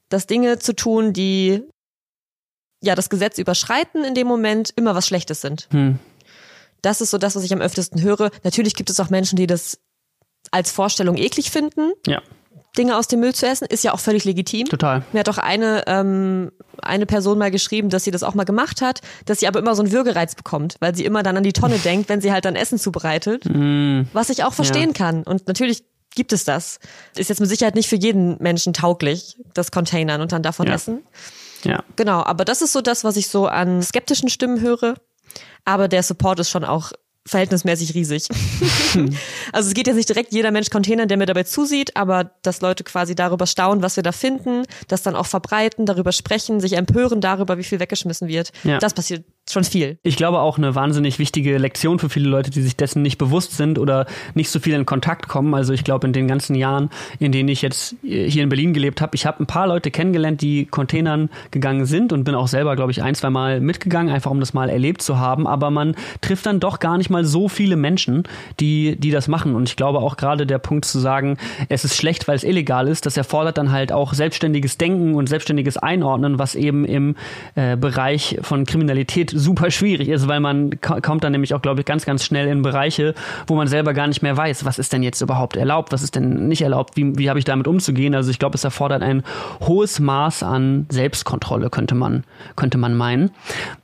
dass 0.08 0.26
Dinge 0.26 0.58
zu 0.58 0.74
tun, 0.74 1.12
die 1.12 1.62
ja 2.82 2.94
das 2.94 3.10
Gesetz 3.10 3.38
überschreiten 3.38 4.04
in 4.04 4.14
dem 4.14 4.26
Moment, 4.26 4.72
immer 4.76 4.94
was 4.94 5.06
Schlechtes 5.06 5.40
sind. 5.40 5.68
Mhm. 5.72 5.98
Das 6.82 7.00
ist 7.00 7.10
so 7.10 7.18
das, 7.18 7.36
was 7.36 7.44
ich 7.44 7.52
am 7.52 7.60
öftesten 7.60 8.02
höre. 8.02 8.30
Natürlich 8.42 8.74
gibt 8.74 8.90
es 8.90 9.00
auch 9.00 9.10
Menschen, 9.10 9.36
die 9.36 9.46
das 9.46 9.78
als 10.50 10.70
Vorstellung 10.70 11.16
eklig 11.16 11.50
finden. 11.50 11.92
Ja. 12.06 12.20
Dinge 12.76 12.96
aus 12.96 13.06
dem 13.06 13.20
Müll 13.20 13.34
zu 13.34 13.46
essen, 13.46 13.66
ist 13.66 13.84
ja 13.84 13.92
auch 13.92 14.00
völlig 14.00 14.24
legitim. 14.24 14.66
Total. 14.66 15.02
Mir 15.12 15.20
hat 15.20 15.28
auch 15.28 15.38
eine, 15.38 15.84
ähm, 15.86 16.52
eine 16.80 17.04
Person 17.04 17.38
mal 17.38 17.50
geschrieben, 17.50 17.90
dass 17.90 18.04
sie 18.04 18.10
das 18.10 18.22
auch 18.22 18.34
mal 18.34 18.44
gemacht 18.44 18.80
hat, 18.80 19.02
dass 19.26 19.40
sie 19.40 19.46
aber 19.46 19.58
immer 19.58 19.74
so 19.74 19.82
einen 19.82 19.92
Würgereiz 19.92 20.34
bekommt, 20.34 20.76
weil 20.80 20.94
sie 20.94 21.04
immer 21.04 21.22
dann 21.22 21.36
an 21.36 21.42
die 21.42 21.52
Tonne 21.52 21.78
denkt, 21.78 22.08
wenn 22.08 22.22
sie 22.22 22.32
halt 22.32 22.46
dann 22.46 22.56
Essen 22.56 22.78
zubereitet. 22.78 23.44
Mm. 23.44 24.02
Was 24.14 24.30
ich 24.30 24.44
auch 24.44 24.54
verstehen 24.54 24.90
ja. 24.90 24.94
kann. 24.94 25.22
Und 25.22 25.48
natürlich 25.48 25.84
gibt 26.14 26.32
es 26.32 26.44
das. 26.44 26.78
Ist 27.14 27.28
jetzt 27.28 27.40
mit 27.40 27.48
Sicherheit 27.50 27.74
nicht 27.74 27.88
für 27.88 27.96
jeden 27.96 28.42
Menschen 28.42 28.72
tauglich, 28.72 29.36
das 29.52 29.70
Containern 29.70 30.22
und 30.22 30.32
dann 30.32 30.42
davon 30.42 30.66
ja. 30.66 30.74
essen. 30.74 31.02
Ja. 31.64 31.84
Genau, 31.96 32.22
aber 32.22 32.46
das 32.46 32.62
ist 32.62 32.72
so 32.72 32.80
das, 32.80 33.04
was 33.04 33.16
ich 33.16 33.28
so 33.28 33.46
an 33.46 33.82
skeptischen 33.82 34.30
Stimmen 34.30 34.60
höre 34.60 34.94
aber 35.64 35.88
der 35.88 36.02
Support 36.02 36.40
ist 36.40 36.50
schon 36.50 36.64
auch 36.64 36.92
verhältnismäßig 37.26 37.94
riesig. 37.94 38.26
also 39.52 39.68
es 39.68 39.74
geht 39.74 39.86
jetzt 39.86 39.96
nicht 39.96 40.08
direkt 40.08 40.32
jeder 40.32 40.50
Mensch 40.50 40.70
Container, 40.70 41.06
der 41.06 41.16
mir 41.16 41.26
dabei 41.26 41.44
zusieht, 41.44 41.96
aber 41.96 42.32
dass 42.42 42.60
Leute 42.60 42.82
quasi 42.82 43.14
darüber 43.14 43.46
staunen, 43.46 43.82
was 43.82 43.96
wir 43.96 44.02
da 44.02 44.12
finden, 44.12 44.64
das 44.88 45.02
dann 45.02 45.14
auch 45.14 45.26
verbreiten, 45.26 45.86
darüber 45.86 46.10
sprechen, 46.10 46.58
sich 46.58 46.72
empören 46.72 47.20
darüber, 47.20 47.58
wie 47.58 47.64
viel 47.64 47.78
weggeschmissen 47.78 48.26
wird. 48.26 48.50
Ja. 48.64 48.78
Das 48.78 48.94
passiert 48.94 49.24
schon 49.50 49.64
viel. 49.64 49.98
Ich 50.02 50.16
glaube 50.16 50.40
auch 50.40 50.56
eine 50.56 50.74
wahnsinnig 50.74 51.18
wichtige 51.18 51.58
Lektion 51.58 51.98
für 51.98 52.08
viele 52.08 52.28
Leute, 52.28 52.50
die 52.50 52.62
sich 52.62 52.76
dessen 52.76 53.02
nicht 53.02 53.18
bewusst 53.18 53.56
sind 53.56 53.78
oder 53.78 54.06
nicht 54.34 54.50
so 54.50 54.60
viel 54.60 54.74
in 54.74 54.86
Kontakt 54.86 55.28
kommen. 55.28 55.54
Also 55.54 55.72
ich 55.72 55.84
glaube, 55.84 56.06
in 56.06 56.12
den 56.12 56.28
ganzen 56.28 56.54
Jahren, 56.54 56.90
in 57.18 57.32
denen 57.32 57.48
ich 57.48 57.60
jetzt 57.60 57.96
hier 58.02 58.42
in 58.42 58.48
Berlin 58.48 58.72
gelebt 58.72 59.00
habe, 59.00 59.16
ich 59.16 59.26
habe 59.26 59.42
ein 59.42 59.46
paar 59.46 59.66
Leute 59.66 59.90
kennengelernt, 59.90 60.40
die 60.42 60.66
Containern 60.66 61.28
gegangen 61.50 61.86
sind 61.86 62.12
und 62.12 62.24
bin 62.24 62.34
auch 62.34 62.46
selber, 62.46 62.76
glaube 62.76 62.92
ich, 62.92 63.02
ein, 63.02 63.14
zwei 63.14 63.30
Mal 63.30 63.60
mitgegangen, 63.60 64.12
einfach 64.12 64.30
um 64.30 64.40
das 64.40 64.54
mal 64.54 64.70
erlebt 64.70 65.02
zu 65.02 65.18
haben. 65.18 65.46
Aber 65.46 65.70
man 65.70 65.96
trifft 66.20 66.46
dann 66.46 66.60
doch 66.60 66.78
gar 66.78 66.96
nicht 66.96 67.10
mal 67.10 67.24
so 67.24 67.48
viele 67.48 67.76
Menschen, 67.76 68.22
die, 68.60 68.96
die 68.96 69.10
das 69.10 69.26
machen. 69.26 69.56
Und 69.56 69.68
ich 69.68 69.76
glaube 69.76 69.98
auch 69.98 70.16
gerade 70.16 70.46
der 70.46 70.58
Punkt 70.58 70.84
zu 70.84 71.00
sagen, 71.00 71.36
es 71.68 71.84
ist 71.84 71.96
schlecht, 71.96 72.28
weil 72.28 72.36
es 72.36 72.44
illegal 72.44 72.86
ist, 72.86 73.06
das 73.06 73.16
erfordert 73.16 73.58
dann 73.58 73.72
halt 73.72 73.90
auch 73.90 74.14
selbstständiges 74.14 74.78
Denken 74.78 75.14
und 75.14 75.28
selbstständiges 75.28 75.76
Einordnen, 75.76 76.38
was 76.38 76.54
eben 76.54 76.84
im 76.84 77.16
äh, 77.56 77.76
Bereich 77.76 78.38
von 78.42 78.64
Kriminalität 78.64 79.31
super 79.34 79.70
schwierig 79.70 80.08
ist, 80.08 80.28
weil 80.28 80.40
man 80.40 80.80
kommt 80.80 81.24
dann 81.24 81.32
nämlich 81.32 81.54
auch, 81.54 81.62
glaube 81.62 81.80
ich, 81.80 81.86
ganz, 81.86 82.04
ganz 82.04 82.24
schnell 82.24 82.48
in 82.48 82.62
Bereiche, 82.62 83.14
wo 83.46 83.54
man 83.54 83.66
selber 83.66 83.94
gar 83.94 84.06
nicht 84.06 84.22
mehr 84.22 84.36
weiß, 84.36 84.64
was 84.64 84.78
ist 84.78 84.92
denn 84.92 85.02
jetzt 85.02 85.20
überhaupt 85.20 85.56
erlaubt, 85.56 85.92
was 85.92 86.02
ist 86.02 86.14
denn 86.14 86.48
nicht 86.48 86.62
erlaubt, 86.62 86.96
wie, 86.96 87.18
wie 87.18 87.28
habe 87.28 87.38
ich 87.38 87.44
damit 87.44 87.66
umzugehen. 87.66 88.14
Also 88.14 88.30
ich 88.30 88.38
glaube, 88.38 88.56
es 88.56 88.64
erfordert 88.64 89.02
ein 89.02 89.22
hohes 89.60 90.00
Maß 90.00 90.42
an 90.42 90.86
Selbstkontrolle, 90.90 91.70
könnte 91.70 91.94
man, 91.94 92.24
könnte 92.56 92.78
man 92.78 92.96
meinen. 92.96 93.30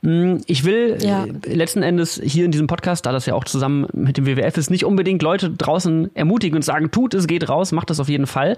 Hm, 0.03 0.41
ich 0.45 0.63
will 0.63 0.97
ja. 1.01 1.25
Äh, 1.25 1.53
letzten 1.53 1.83
Endes 1.83 2.19
hier 2.23 2.45
in 2.45 2.51
diesem 2.51 2.67
Podcast, 2.67 3.05
da 3.05 3.11
das 3.11 3.25
ja 3.25 3.33
auch 3.33 3.43
zusammen 3.43 3.87
mit 3.93 4.17
dem 4.17 4.25
WWF 4.25 4.57
ist, 4.57 4.69
nicht 4.69 4.85
unbedingt 4.85 5.21
Leute 5.21 5.49
draußen 5.49 6.15
ermutigen 6.15 6.55
und 6.55 6.63
sagen, 6.63 6.91
tut 6.91 7.13
es, 7.13 7.27
geht 7.27 7.49
raus, 7.49 7.71
macht 7.71 7.89
das 7.89 7.99
auf 7.99 8.09
jeden 8.09 8.27
Fall. 8.27 8.55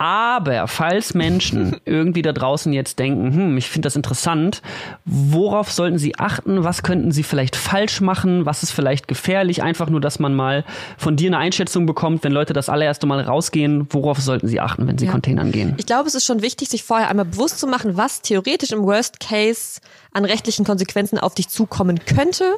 Aber 0.00 0.66
falls 0.66 1.12
Menschen 1.12 1.76
irgendwie 1.84 2.22
da 2.22 2.32
draußen 2.32 2.72
jetzt 2.72 2.98
denken, 2.98 3.34
hm, 3.34 3.58
ich 3.58 3.68
finde 3.68 3.84
das 3.84 3.96
interessant, 3.96 4.62
worauf 5.04 5.70
sollten 5.70 5.98
sie 5.98 6.18
achten? 6.18 6.64
Was 6.64 6.82
könnten 6.82 7.12
sie 7.12 7.22
vielleicht 7.22 7.54
falsch 7.54 8.00
machen? 8.00 8.46
Was 8.46 8.62
ist 8.62 8.70
vielleicht 8.70 9.08
gefährlich? 9.08 9.62
Einfach 9.62 9.90
nur, 9.90 10.00
dass 10.00 10.18
man 10.18 10.34
mal 10.34 10.64
von 10.96 11.16
dir 11.16 11.28
eine 11.28 11.36
Einschätzung 11.36 11.84
bekommt, 11.84 12.24
wenn 12.24 12.32
Leute 12.32 12.54
das 12.54 12.70
allererste 12.70 13.06
Mal 13.06 13.20
rausgehen, 13.20 13.88
worauf 13.90 14.18
sollten 14.20 14.48
sie 14.48 14.58
achten, 14.58 14.86
wenn 14.86 14.96
sie 14.96 15.04
ja. 15.04 15.12
Containern 15.12 15.52
gehen? 15.52 15.74
Ich 15.76 15.84
glaube, 15.84 16.08
es 16.08 16.14
ist 16.14 16.24
schon 16.24 16.40
wichtig, 16.40 16.70
sich 16.70 16.82
vorher 16.82 17.10
einmal 17.10 17.26
bewusst 17.26 17.58
zu 17.58 17.66
machen, 17.66 17.98
was 17.98 18.22
theoretisch 18.22 18.72
im 18.72 18.84
Worst 18.84 19.20
Case 19.20 19.82
an 20.12 20.24
rechtlichen 20.24 20.64
Konsequenzen 20.64 21.18
auf 21.18 21.34
dich 21.34 21.50
zukommen 21.50 22.00
könnte. 22.06 22.56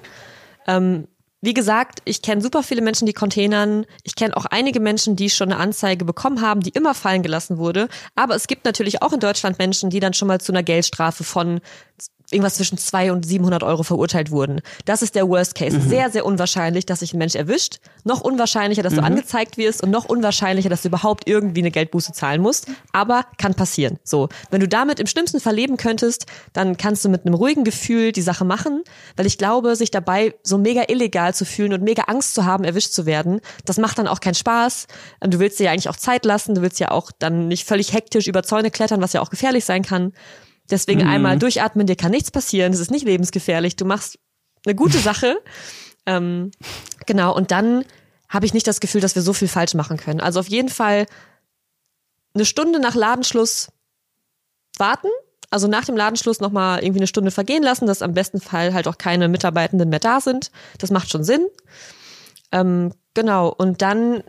Ähm, 0.69 1.09
wie 1.45 1.55
gesagt, 1.55 2.03
ich 2.05 2.23
kenne 2.23 2.41
super 2.41 2.63
viele 2.63 2.83
Menschen, 2.83 3.05
die 3.05 3.13
Containern. 3.13 3.85
Ich 4.05 4.15
kenne 4.15 4.37
auch 4.37 4.47
einige 4.47 4.79
Menschen, 4.79 5.17
die 5.17 5.29
schon 5.29 5.51
eine 5.51 5.61
Anzeige 5.61 6.05
bekommen 6.05 6.41
haben, 6.41 6.61
die 6.61 6.71
immer 6.71 6.95
fallen 6.95 7.23
gelassen 7.23 7.59
wurde. 7.59 7.89
Aber 8.15 8.37
es 8.37 8.47
gibt 8.47 8.65
natürlich 8.65 9.03
auch 9.03 9.13
in 9.13 9.19
Deutschland 9.19 9.59
Menschen, 9.59 9.91
die 9.91 9.99
dann 9.99 10.15
schon 10.15 10.29
mal 10.29 10.41
zu 10.41 10.53
einer 10.53 10.63
Geldstrafe 10.63 11.25
von 11.25 11.61
irgendwas 12.33 12.55
zwischen 12.55 12.79
200 12.79 13.13
und 13.17 13.27
700 13.27 13.63
Euro 13.63 13.83
verurteilt 13.83 14.31
wurden. 14.31 14.61
Das 14.85 15.03
ist 15.03 15.15
der 15.15 15.29
Worst 15.29 15.55
Case. 15.55 15.79
Mhm. 15.79 15.89
Sehr, 15.89 16.11
sehr 16.11 16.25
unwahrscheinlich, 16.25 16.87
dass 16.87 17.01
sich 17.01 17.13
ein 17.15 17.19
Mensch 17.19 17.35
erwischt. 17.35 17.79
Noch 18.05 18.21
unwahrscheinlicher, 18.21 18.83
dass 18.83 18.95
mhm. 18.95 18.99
du 18.99 19.03
angezeigt 19.05 19.57
wirst 19.57 19.83
und 19.83 19.91
noch 19.91 20.05
unwahrscheinlicher, 20.07 20.69
dass 20.69 20.83
du 20.83 20.89
überhaupt 20.89 21.29
irgendwie 21.29 21.61
eine 21.61 21.71
Geldbuße 21.71 22.13
zahlen 22.13 22.41
musst. 22.41 22.67
Aber 22.93 23.27
kann 23.39 23.55
passieren. 23.55 23.99
So. 24.05 24.29
Wenn 24.51 24.61
du 24.61 24.69
damit 24.69 25.01
im 25.01 25.07
schlimmsten 25.07 25.41
Fall 25.41 25.55
leben 25.55 25.77
könntest, 25.77 26.27
dann 26.53 26.77
kannst 26.77 27.05
du 27.05 27.09
mit 27.09 27.27
einem 27.27 27.35
ruhigen 27.35 27.65
Gefühl 27.65 28.13
die 28.13 28.23
Sache 28.23 28.45
machen, 28.45 28.83
weil 29.17 29.27
ich 29.27 29.39
glaube, 29.39 29.77
sich 29.77 29.91
dabei 29.91 30.35
so 30.43 30.59
mega 30.59 30.85
illegal 30.89 31.35
zu 31.35 31.45
fühlen 31.45 31.73
und 31.73 31.83
mega 31.83 32.05
Angst 32.05 32.35
zu 32.35 32.45
haben, 32.45 32.65
erwischt 32.65 32.93
zu 32.93 33.07
werden, 33.07 33.41
das 33.65 33.79
macht 33.79 33.99
dann 33.99 34.09
auch 34.09 34.21
keinen 34.21 34.35
Spaß. 34.35 34.87
Du 35.21 35.39
willst 35.39 35.59
dir 35.59 35.65
ja 35.65 35.73
eigentlich 35.73 35.89
auch 35.89 35.97
Zeit 35.97 36.25
lassen. 36.25 36.55
Du 36.55 36.63
willst 36.63 36.81
ja 36.81 36.91
auch 36.91 37.11
dann 37.19 37.49
nicht 37.49 37.67
völlig 37.67 37.93
hektisch 37.93 38.27
über 38.27 38.43
Zäune 38.43 38.71
klettern, 38.71 39.01
was 39.01 39.13
ja 39.13 39.21
auch 39.21 39.31
gefährlich 39.31 39.65
sein 39.65 39.83
kann. 39.83 40.13
Deswegen 40.71 41.03
mhm. 41.03 41.09
einmal 41.09 41.39
durchatmen, 41.39 41.87
dir 41.87 41.97
kann 41.97 42.11
nichts 42.11 42.31
passieren, 42.31 42.73
es 42.73 42.81
ist 42.81 42.91
nicht 42.91 43.05
lebensgefährlich, 43.05 43.77
du 43.77 43.85
machst 43.85 44.19
eine 44.65 44.75
gute 44.75 44.99
Sache. 44.99 45.37
ähm, 46.07 46.51
genau, 47.07 47.35
und 47.35 47.51
dann 47.51 47.85
habe 48.29 48.47
ich 48.47 48.55
nicht 48.55 48.67
das 48.67 48.81
Gefühl, 48.81 49.01
dass 49.01 49.15
wir 49.15 49.23
so 49.23 49.33
viel 49.33 49.49
falsch 49.49 49.75
machen 49.75 49.99
können. 49.99 50.21
Also 50.21 50.41
auf 50.41 50.49
jeden 50.49 50.71
Fall 50.71 51.07
eine 52.35 52.47
Stunde 52.47 52.81
nach 52.81 52.95
Ladenschluss 52.95 53.69
warten, 54.79 55.09
also 55.51 55.69
nach 55.69 55.85
dem 55.85 55.97
Ladenschluss 55.97 56.41
nochmal 56.41 56.83
irgendwie 56.83 57.01
eine 57.01 57.07
Stunde 57.07 57.31
vergehen 57.31 57.63
lassen, 57.63 57.87
dass 57.87 58.01
am 58.01 58.15
besten 58.15 58.41
Fall 58.41 58.73
halt 58.73 58.89
auch 58.89 58.97
keine 58.97 59.29
Mitarbeitenden 59.29 59.91
mehr 59.91 59.99
da 59.99 60.21
sind. 60.21 60.51
Das 60.79 60.91
macht 60.91 61.11
schon 61.11 61.25
Sinn. 61.25 61.47
Ähm, 62.53 62.95
genau, 63.13 63.49
und 63.49 63.83
dann 63.83 64.23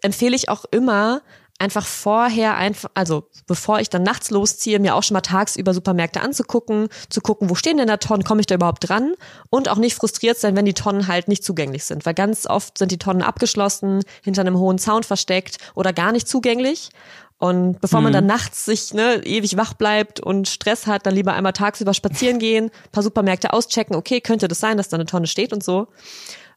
empfehle 0.00 0.36
ich 0.36 0.48
auch 0.48 0.64
immer, 0.70 1.22
einfach 1.58 1.86
vorher 1.86 2.56
einfach, 2.56 2.90
also 2.94 3.28
bevor 3.46 3.80
ich 3.80 3.88
dann 3.88 4.02
nachts 4.02 4.30
losziehe, 4.30 4.80
mir 4.80 4.96
auch 4.96 5.02
schon 5.02 5.14
mal 5.14 5.20
tagsüber 5.20 5.74
Supermärkte 5.74 6.20
anzugucken, 6.20 6.88
zu 7.08 7.20
gucken, 7.20 7.50
wo 7.50 7.54
stehen 7.54 7.76
denn 7.76 7.86
da 7.86 7.98
Tonnen, 7.98 8.24
komme 8.24 8.40
ich 8.40 8.46
da 8.46 8.56
überhaupt 8.56 8.88
dran 8.88 9.14
und 9.48 9.68
auch 9.68 9.76
nicht 9.76 9.94
frustriert 9.94 10.38
sein, 10.38 10.56
wenn 10.56 10.64
die 10.64 10.74
Tonnen 10.74 11.06
halt 11.06 11.28
nicht 11.28 11.44
zugänglich 11.44 11.84
sind, 11.84 12.04
weil 12.04 12.14
ganz 12.14 12.46
oft 12.46 12.78
sind 12.78 12.90
die 12.90 12.98
Tonnen 12.98 13.22
abgeschlossen, 13.22 14.02
hinter 14.24 14.40
einem 14.40 14.58
hohen 14.58 14.78
Zaun 14.78 15.04
versteckt 15.04 15.58
oder 15.74 15.92
gar 15.92 16.12
nicht 16.12 16.26
zugänglich. 16.26 16.90
Und 17.38 17.80
bevor 17.80 18.00
man 18.00 18.12
mhm. 18.12 18.14
dann 18.14 18.26
nachts 18.26 18.64
sich 18.64 18.94
ne, 18.94 19.20
ewig 19.24 19.56
wach 19.56 19.74
bleibt 19.74 20.20
und 20.20 20.48
Stress 20.48 20.86
hat, 20.86 21.06
dann 21.06 21.14
lieber 21.14 21.32
einmal 21.32 21.52
tagsüber 21.52 21.92
spazieren 21.92 22.38
gehen, 22.38 22.70
paar 22.92 23.02
Supermärkte 23.02 23.52
auschecken, 23.52 23.96
okay, 23.96 24.20
könnte 24.20 24.46
das 24.46 24.60
sein, 24.60 24.76
dass 24.76 24.88
da 24.88 24.96
eine 24.96 25.06
Tonne 25.06 25.26
steht 25.26 25.52
und 25.52 25.64
so. 25.64 25.88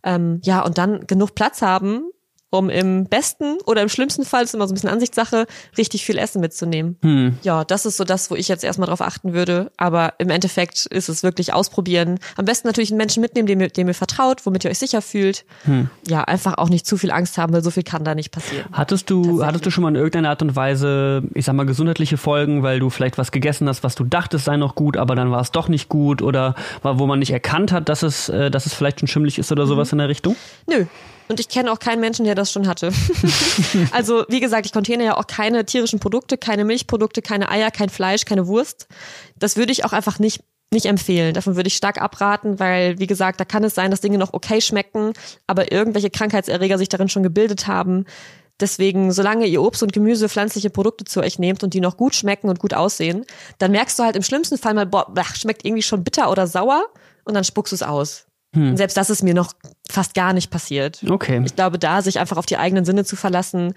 Ähm, 0.04 0.42
ja, 0.44 0.62
und 0.62 0.78
dann 0.78 1.08
genug 1.08 1.34
Platz 1.34 1.64
haben, 1.64 2.12
um 2.58 2.70
im 2.70 3.06
besten 3.06 3.58
oder 3.66 3.82
im 3.82 3.90
schlimmsten 3.90 4.26
Fall, 4.26 4.44
ist 4.44 4.54
immer 4.54 4.68
so 4.68 4.74
ein 4.74 4.76
bisschen 4.76 4.90
Ansichtssache, 4.90 5.46
richtig 5.78 6.06
viel 6.06 6.18
Essen 6.18 6.42
mitzunehmen. 6.42 6.98
Hm. 7.02 7.38
Ja, 7.44 7.64
das 7.64 7.86
ist 7.86 7.98
so 7.98 8.04
das, 8.04 8.32
wo 8.32 8.36
ich 8.36 8.48
jetzt 8.48 8.64
erstmal 8.64 8.88
drauf 8.88 9.02
achten 9.02 9.34
würde. 9.34 9.72
Aber 9.78 10.14
im 10.18 10.30
Endeffekt 10.30 10.86
ist 10.86 11.10
es 11.10 11.24
wirklich 11.24 11.54
ausprobieren. 11.54 12.20
Am 12.38 12.46
besten 12.46 12.68
natürlich 12.68 12.92
einen 12.92 12.98
Menschen 12.98 13.22
mitnehmen, 13.22 13.48
dem 13.48 13.62
ihr, 13.62 13.70
dem 13.70 13.88
ihr 13.88 13.94
vertraut, 13.94 14.46
womit 14.46 14.64
ihr 14.64 14.72
euch 14.72 14.80
sicher 14.80 15.02
fühlt. 15.02 15.46
Hm. 15.66 15.90
Ja, 16.08 16.24
einfach 16.24 16.58
auch 16.58 16.70
nicht 16.70 16.86
zu 16.86 16.98
viel 16.98 17.12
Angst 17.12 17.38
haben, 17.38 17.54
weil 17.54 17.64
so 17.64 17.72
viel 17.72 17.84
kann 17.84 18.04
da 18.04 18.16
nicht 18.16 18.32
passieren. 18.32 18.66
Hattest 18.72 19.10
du, 19.10 19.44
hattest 19.44 19.66
du 19.66 19.72
schon 19.72 19.82
mal 19.82 19.90
in 19.90 19.96
irgendeiner 19.96 20.30
Art 20.30 20.42
und 20.42 20.56
Weise, 20.56 21.24
ich 21.34 21.46
sag 21.46 21.54
mal, 21.56 21.66
gesundheitliche 21.66 22.18
Folgen, 22.18 22.64
weil 22.64 22.80
du 22.80 22.90
vielleicht 22.90 23.18
was 23.18 23.32
gegessen 23.32 23.68
hast, 23.68 23.84
was 23.84 23.96
du 23.96 24.04
dachtest 24.04 24.46
sei 24.46 24.58
noch 24.58 24.76
gut, 24.76 24.98
aber 24.98 25.16
dann 25.16 25.32
war 25.32 25.42
es 25.42 25.52
doch 25.52 25.68
nicht 25.68 25.90
gut 25.90 26.22
oder 26.22 26.56
wo 26.82 27.06
man 27.08 27.20
nicht 27.20 27.32
erkannt 27.32 27.72
hat, 27.72 27.90
dass 27.90 28.04
es, 28.04 28.30
äh, 28.30 28.50
dass 28.50 28.66
es 28.66 28.74
vielleicht 28.74 29.00
schon 29.00 29.08
schimmelig 29.08 29.40
ist 29.40 29.52
oder 29.52 29.68
sowas 29.68 29.92
mhm. 29.92 29.96
in 29.96 29.98
der 30.00 30.10
Richtung? 30.10 30.36
Nö, 30.68 30.86
und 31.28 31.40
ich 31.40 31.50
kenne 31.50 31.72
auch 31.72 31.80
keinen 31.80 32.00
Menschen, 32.00 32.26
der 32.26 32.36
das 32.36 32.52
schon 32.52 32.68
hatte. 32.68 32.92
also, 33.92 34.26
wie 34.30 34.40
gesagt, 34.40 34.66
ich 34.66 34.72
containe 34.72 35.04
ja 35.04 35.18
auch 35.18 35.28
keine 35.28 35.66
tierischen 35.66 36.00
Produkte, 36.00 36.38
keine 36.38 36.66
Milchprodukte, 36.66 37.22
keine 37.22 37.50
Eier, 37.50 37.72
kein 37.72 37.90
Fleisch, 37.90 38.26
keine 38.26 38.48
Wurst. 38.48 38.88
Das 39.38 39.58
würde 39.58 39.72
ich 39.72 39.86
auch 39.86 39.94
einfach 39.94 40.20
nicht 40.20 40.44
nicht 40.74 40.88
empfehlen. 40.88 41.34
Davon 41.34 41.56
würde 41.56 41.68
ich 41.68 41.76
stark 41.76 42.02
abraten, 42.02 42.60
weil, 42.60 43.00
wie 43.00 43.08
gesagt, 43.08 43.40
da 43.40 43.46
kann 43.46 43.64
es 43.64 43.76
sein, 43.76 43.92
dass 43.92 44.02
Dinge 44.02 44.18
noch 44.18 44.34
okay 44.34 44.62
schmecken, 44.62 45.14
aber 45.48 45.72
irgendwelche 45.72 46.10
Krankheitserreger 46.10 46.78
sich 46.78 46.90
darin 46.90 47.08
schon 47.08 47.24
gebildet 47.24 47.68
haben. 47.68 48.06
Deswegen, 48.60 49.12
solange 49.12 49.46
ihr 49.46 49.62
Obst 49.62 49.84
und 49.84 49.92
Gemüse, 49.92 50.30
pflanzliche 50.30 50.70
Produkte 50.70 51.04
zu 51.04 51.20
euch 51.22 51.40
nehmt 51.40 51.64
und 51.64 51.74
die 51.74 51.82
noch 51.82 51.98
gut 51.98 52.16
schmecken 52.16 52.50
und 52.50 52.60
gut 52.60 52.74
aussehen, 52.74 53.26
dann 53.58 53.72
merkst 53.72 54.00
du 54.00 54.04
halt 54.04 54.16
im 54.16 54.24
schlimmsten 54.24 54.58
Fall 54.58 54.74
mal, 54.74 54.86
boah, 54.86 55.12
schmeckt 55.34 55.66
irgendwie 55.66 55.84
schon 55.84 56.04
bitter 56.04 56.32
oder 56.32 56.48
sauer 56.48 56.86
und 57.26 57.34
dann 57.34 57.44
spuckst 57.44 57.74
du 57.74 57.76
es 57.76 57.84
aus. 57.84 58.28
Hm. 58.56 58.76
Selbst 58.78 58.98
das 58.98 59.10
ist 59.10 59.22
mir 59.22 59.34
noch 59.34 59.54
fast 59.90 60.14
gar 60.14 60.34
nicht 60.34 60.50
passiert. 60.50 61.04
Okay. 61.08 61.42
Ich 61.46 61.56
glaube, 61.56 61.78
da 61.78 62.02
sich 62.02 62.20
einfach 62.20 62.38
auf 62.38 62.46
die 62.46 62.58
eigenen 62.58 62.86
Sinne 62.86 63.06
zu 63.06 63.16
verlassen, 63.16 63.74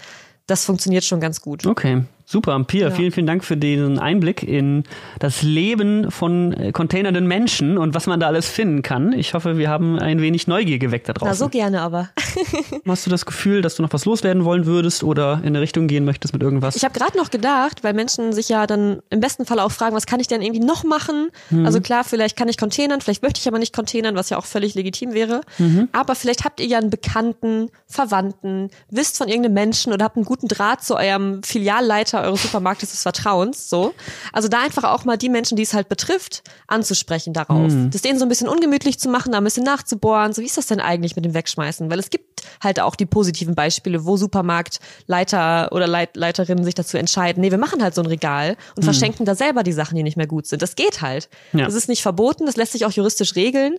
das 0.47 0.65
funktioniert 0.65 1.05
schon 1.05 1.21
ganz 1.21 1.41
gut. 1.41 1.67
Okay. 1.67 2.03
Super, 2.31 2.63
Pia, 2.65 2.89
ja. 2.89 2.95
vielen, 2.95 3.11
vielen 3.11 3.27
Dank 3.27 3.43
für 3.43 3.57
den 3.57 3.99
Einblick 3.99 4.43
in 4.43 4.85
das 5.19 5.41
Leben 5.41 6.11
von 6.11 6.53
äh, 6.53 6.73
containernden 6.73 7.27
Menschen 7.27 7.79
und 7.79 7.95
was 7.95 8.07
man 8.07 8.21
da 8.21 8.27
alles 8.27 8.47
finden 8.47 8.83
kann. 8.83 9.15
Ich 9.15 9.33
hoffe, 9.33 9.57
wir 9.57 9.71
haben 9.71 9.99
ein 9.99 10.21
wenig 10.21 10.47
Neugier 10.47 10.79
geweckt 10.79 11.09
da 11.09 11.15
draußen. 11.15 11.31
Na, 11.31 11.35
so 11.35 11.49
gerne 11.49 11.81
aber. 11.81 12.11
Hast 12.87 13.07
du 13.07 13.11
das 13.11 13.25
Gefühl, 13.25 13.63
dass 13.63 13.77
du 13.77 13.83
noch 13.83 13.95
was 13.95 14.05
loswerden 14.05 14.45
wollen 14.45 14.67
würdest 14.67 15.05
oder 15.05 15.41
in 15.43 15.47
eine 15.49 15.63
Richtung 15.63 15.87
gehen 15.87 16.05
möchtest 16.05 16.35
mit 16.35 16.43
irgendwas? 16.43 16.77
Ich 16.77 16.85
habe 16.85 16.93
gerade 16.93 17.17
noch 17.17 17.31
gedacht, 17.31 17.83
weil 17.83 17.95
Menschen 17.95 18.35
sich 18.35 18.51
ja 18.51 18.67
dann 18.67 19.01
im 19.09 19.21
besten 19.21 19.47
Fall 19.47 19.59
auch 19.59 19.73
fragen, 19.73 19.97
was 19.97 20.05
kann 20.05 20.21
ich 20.21 20.27
denn 20.27 20.43
irgendwie 20.43 20.63
noch 20.63 20.85
machen? 20.85 21.31
Mhm. 21.49 21.65
Also 21.65 21.81
klar, 21.81 22.05
vielleicht 22.05 22.37
kann 22.37 22.51
ich 22.51 22.59
containern, 22.59 23.01
vielleicht 23.01 23.23
möchte 23.23 23.41
ich 23.41 23.49
aber 23.49 23.59
nicht 23.59 23.75
containern, 23.75 24.17
was 24.17 24.29
ja 24.29 24.37
auch 24.37 24.45
völlig 24.45 24.75
legitim 24.75 25.15
wäre. 25.15 25.41
Mhm. 25.57 25.89
Aber 25.93 26.15
vielleicht 26.15 26.45
habt 26.45 26.61
ihr 26.61 26.67
ja 26.67 26.77
einen 26.77 26.91
Bekannten, 26.91 27.71
Verwandten, 27.87 28.69
wisst 28.91 29.17
von 29.17 29.29
irgendeinem 29.29 29.55
Menschen 29.55 29.95
oder 29.95 30.05
habt 30.05 30.17
einen 30.17 30.27
guten 30.27 30.49
Draht 30.49 30.85
zu 30.85 30.95
eurem 30.95 31.43
Filialleiter 31.43 32.18
Anbieter 32.19 32.29
eures 32.29 32.43
Supermarktes 32.43 32.91
des 32.91 33.03
Vertrauens, 33.03 33.69
so. 33.69 33.95
Also 34.33 34.49
da 34.49 34.63
einfach 34.63 34.85
auch 34.85 35.05
mal 35.05 35.17
die 35.17 35.29
Menschen, 35.29 35.57
die 35.57 35.63
es 35.63 35.75
halt 35.75 35.89
betrifft, 35.89 36.43
anzusprechen 36.67 37.33
darauf. 37.33 37.73
Mhm. 37.73 37.91
Das 37.91 38.03
denen 38.03 38.19
so 38.19 38.25
ein 38.25 38.29
bisschen 38.29 38.49
ungemütlich 38.49 38.99
zu 38.99 39.09
machen, 39.09 39.33
da 39.33 39.39
ein 39.39 39.45
bisschen 39.45 39.65
nachzubohren. 39.65 40.33
So, 40.33 40.43
wie 40.43 40.47
ist 40.47 40.57
das 40.57 40.67
denn 40.67 40.81
eigentlich 40.81 41.17
mit 41.17 41.25
dem 41.25 41.35
Wegschmeißen? 41.35 41.91
Weil 41.91 41.99
es 41.99 42.11
gibt 42.11 42.43
halt 42.63 42.81
auch 42.81 42.97
die 42.97 43.07
positiven 43.07 43.55
Beispiele, 43.55 44.05
wo 44.05 44.17
Supermarktleiter 44.17 45.71
oder 45.73 45.87
Leit 45.87 46.17
Leiterinnen 46.17 46.65
sich 46.65 46.75
dazu 46.75 46.97
entscheiden, 46.97 47.41
nee, 47.41 47.51
wir 47.51 47.59
machen 47.59 47.83
halt 47.83 47.95
so 47.95 48.03
ein 48.03 48.07
Regal 48.07 48.57
und 48.77 48.83
mhm. 48.83 48.85
verschenken 48.85 49.25
da 49.27 49.35
selber 49.35 49.63
die 49.63 49.73
Sachen, 49.73 49.97
die 49.97 50.03
nicht 50.03 50.17
mehr 50.17 50.27
gut 50.27 50.47
sind. 50.47 50.63
Das 50.63 50.77
geht 50.77 51.01
halt. 51.03 51.29
Ja. 51.53 51.65
Das 51.65 51.75
ist 51.75 51.89
nicht 51.89 52.03
verboten, 52.03 52.47
das 52.47 52.57
lässt 52.57 52.73
sich 52.73 52.85
auch 52.85 52.93
juristisch 52.93 53.35
regeln. 53.37 53.77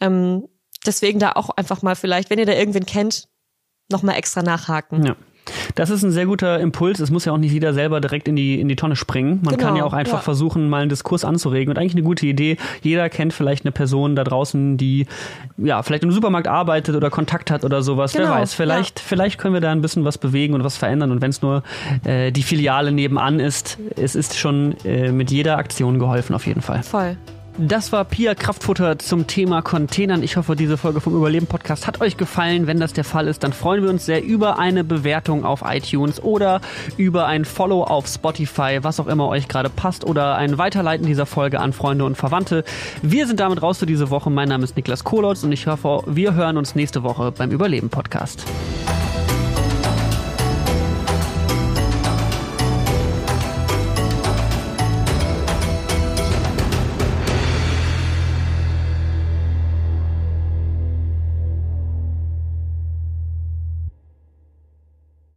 Ähm, 0.00 0.48
deswegen 0.86 1.18
da 1.18 1.32
auch 1.32 1.50
einfach 1.50 1.82
mal 1.82 1.96
vielleicht, 1.96 2.30
wenn 2.30 2.38
ihr 2.38 2.46
da 2.46 2.52
irgendwen 2.52 2.86
kennt, 2.86 3.28
nochmal 3.90 4.16
extra 4.16 4.42
nachhaken. 4.42 5.04
Ja. 5.06 5.16
Das 5.74 5.90
ist 5.90 6.02
ein 6.02 6.10
sehr 6.12 6.26
guter 6.26 6.60
Impuls. 6.60 7.00
Es 7.00 7.10
muss 7.10 7.24
ja 7.24 7.32
auch 7.32 7.38
nicht 7.38 7.52
jeder 7.52 7.72
selber 7.74 8.00
direkt 8.00 8.28
in 8.28 8.36
die, 8.36 8.60
in 8.60 8.68
die 8.68 8.76
Tonne 8.76 8.96
springen. 8.96 9.40
Man 9.42 9.56
Genau, 9.56 9.66
kann 9.68 9.76
ja 9.76 9.84
auch 9.84 9.92
einfach 9.92 10.18
ja. 10.18 10.22
versuchen, 10.22 10.68
mal 10.68 10.80
einen 10.82 10.88
Diskurs 10.88 11.24
anzuregen. 11.24 11.70
Und 11.72 11.78
eigentlich 11.78 11.94
eine 11.94 12.02
gute 12.02 12.26
Idee. 12.26 12.56
Jeder 12.82 13.08
kennt 13.08 13.32
vielleicht 13.32 13.64
eine 13.64 13.72
Person 13.72 14.14
da 14.16 14.24
draußen, 14.24 14.76
die 14.76 15.06
ja 15.58 15.82
vielleicht 15.82 16.04
im 16.04 16.12
Supermarkt 16.12 16.48
arbeitet 16.48 16.94
oder 16.96 17.10
Kontakt 17.10 17.50
hat 17.50 17.64
oder 17.64 17.82
sowas. 17.82 18.14
Wer 18.14 18.22
Genau, 18.22 18.34
weiß, 18.34 18.54
vielleicht, 18.54 19.00
vielleicht 19.00 19.38
können 19.38 19.54
wir 19.54 19.60
da 19.60 19.72
ein 19.72 19.80
bisschen 19.82 20.04
was 20.04 20.18
bewegen 20.18 20.54
und 20.54 20.64
was 20.64 20.76
verändern. 20.76 21.10
Und 21.10 21.20
wenn 21.22 21.30
es 21.30 21.42
nur 21.42 21.62
äh, 22.04 22.30
die 22.32 22.42
Filiale 22.42 22.92
nebenan 22.92 23.40
ist, 23.40 23.78
es 23.96 24.14
ist 24.14 24.38
schon 24.38 24.74
äh, 24.84 25.10
mit 25.12 25.30
jeder 25.30 25.58
Aktion 25.58 25.98
geholfen 25.98 26.34
auf 26.34 26.46
jeden 26.46 26.62
Fall. 26.62 26.82
Voll. 26.82 27.16
Das 27.58 27.92
war 27.92 28.06
Pia 28.06 28.34
Kraftfutter 28.34 28.98
zum 28.98 29.26
Thema 29.26 29.60
Containern. 29.60 30.22
Ich 30.22 30.38
hoffe, 30.38 30.56
diese 30.56 30.78
Folge 30.78 31.02
vom 31.02 31.14
Überleben 31.14 31.46
Podcast 31.46 31.86
hat 31.86 32.00
euch 32.00 32.16
gefallen. 32.16 32.66
Wenn 32.66 32.80
das 32.80 32.94
der 32.94 33.04
Fall 33.04 33.28
ist, 33.28 33.44
dann 33.44 33.52
freuen 33.52 33.82
wir 33.82 33.90
uns 33.90 34.06
sehr 34.06 34.24
über 34.24 34.58
eine 34.58 34.84
Bewertung 34.84 35.44
auf 35.44 35.62
iTunes 35.66 36.22
oder 36.22 36.62
über 36.96 37.26
ein 37.26 37.44
Follow 37.44 37.84
auf 37.84 38.06
Spotify, 38.06 38.78
was 38.80 39.00
auch 39.00 39.06
immer 39.06 39.28
euch 39.28 39.48
gerade 39.48 39.68
passt, 39.68 40.06
oder 40.06 40.36
ein 40.36 40.56
Weiterleiten 40.56 41.06
dieser 41.06 41.26
Folge 41.26 41.60
an 41.60 41.74
Freunde 41.74 42.06
und 42.06 42.16
Verwandte. 42.16 42.64
Wir 43.02 43.26
sind 43.26 43.38
damit 43.38 43.60
raus 43.60 43.78
für 43.78 43.86
diese 43.86 44.08
Woche. 44.08 44.30
Mein 44.30 44.48
Name 44.48 44.64
ist 44.64 44.74
Niklas 44.76 45.04
Kolotz 45.04 45.44
und 45.44 45.52
ich 45.52 45.66
hoffe, 45.66 46.04
wir 46.06 46.32
hören 46.32 46.56
uns 46.56 46.74
nächste 46.74 47.02
Woche 47.02 47.32
beim 47.32 47.50
Überleben 47.50 47.90
Podcast. 47.90 48.46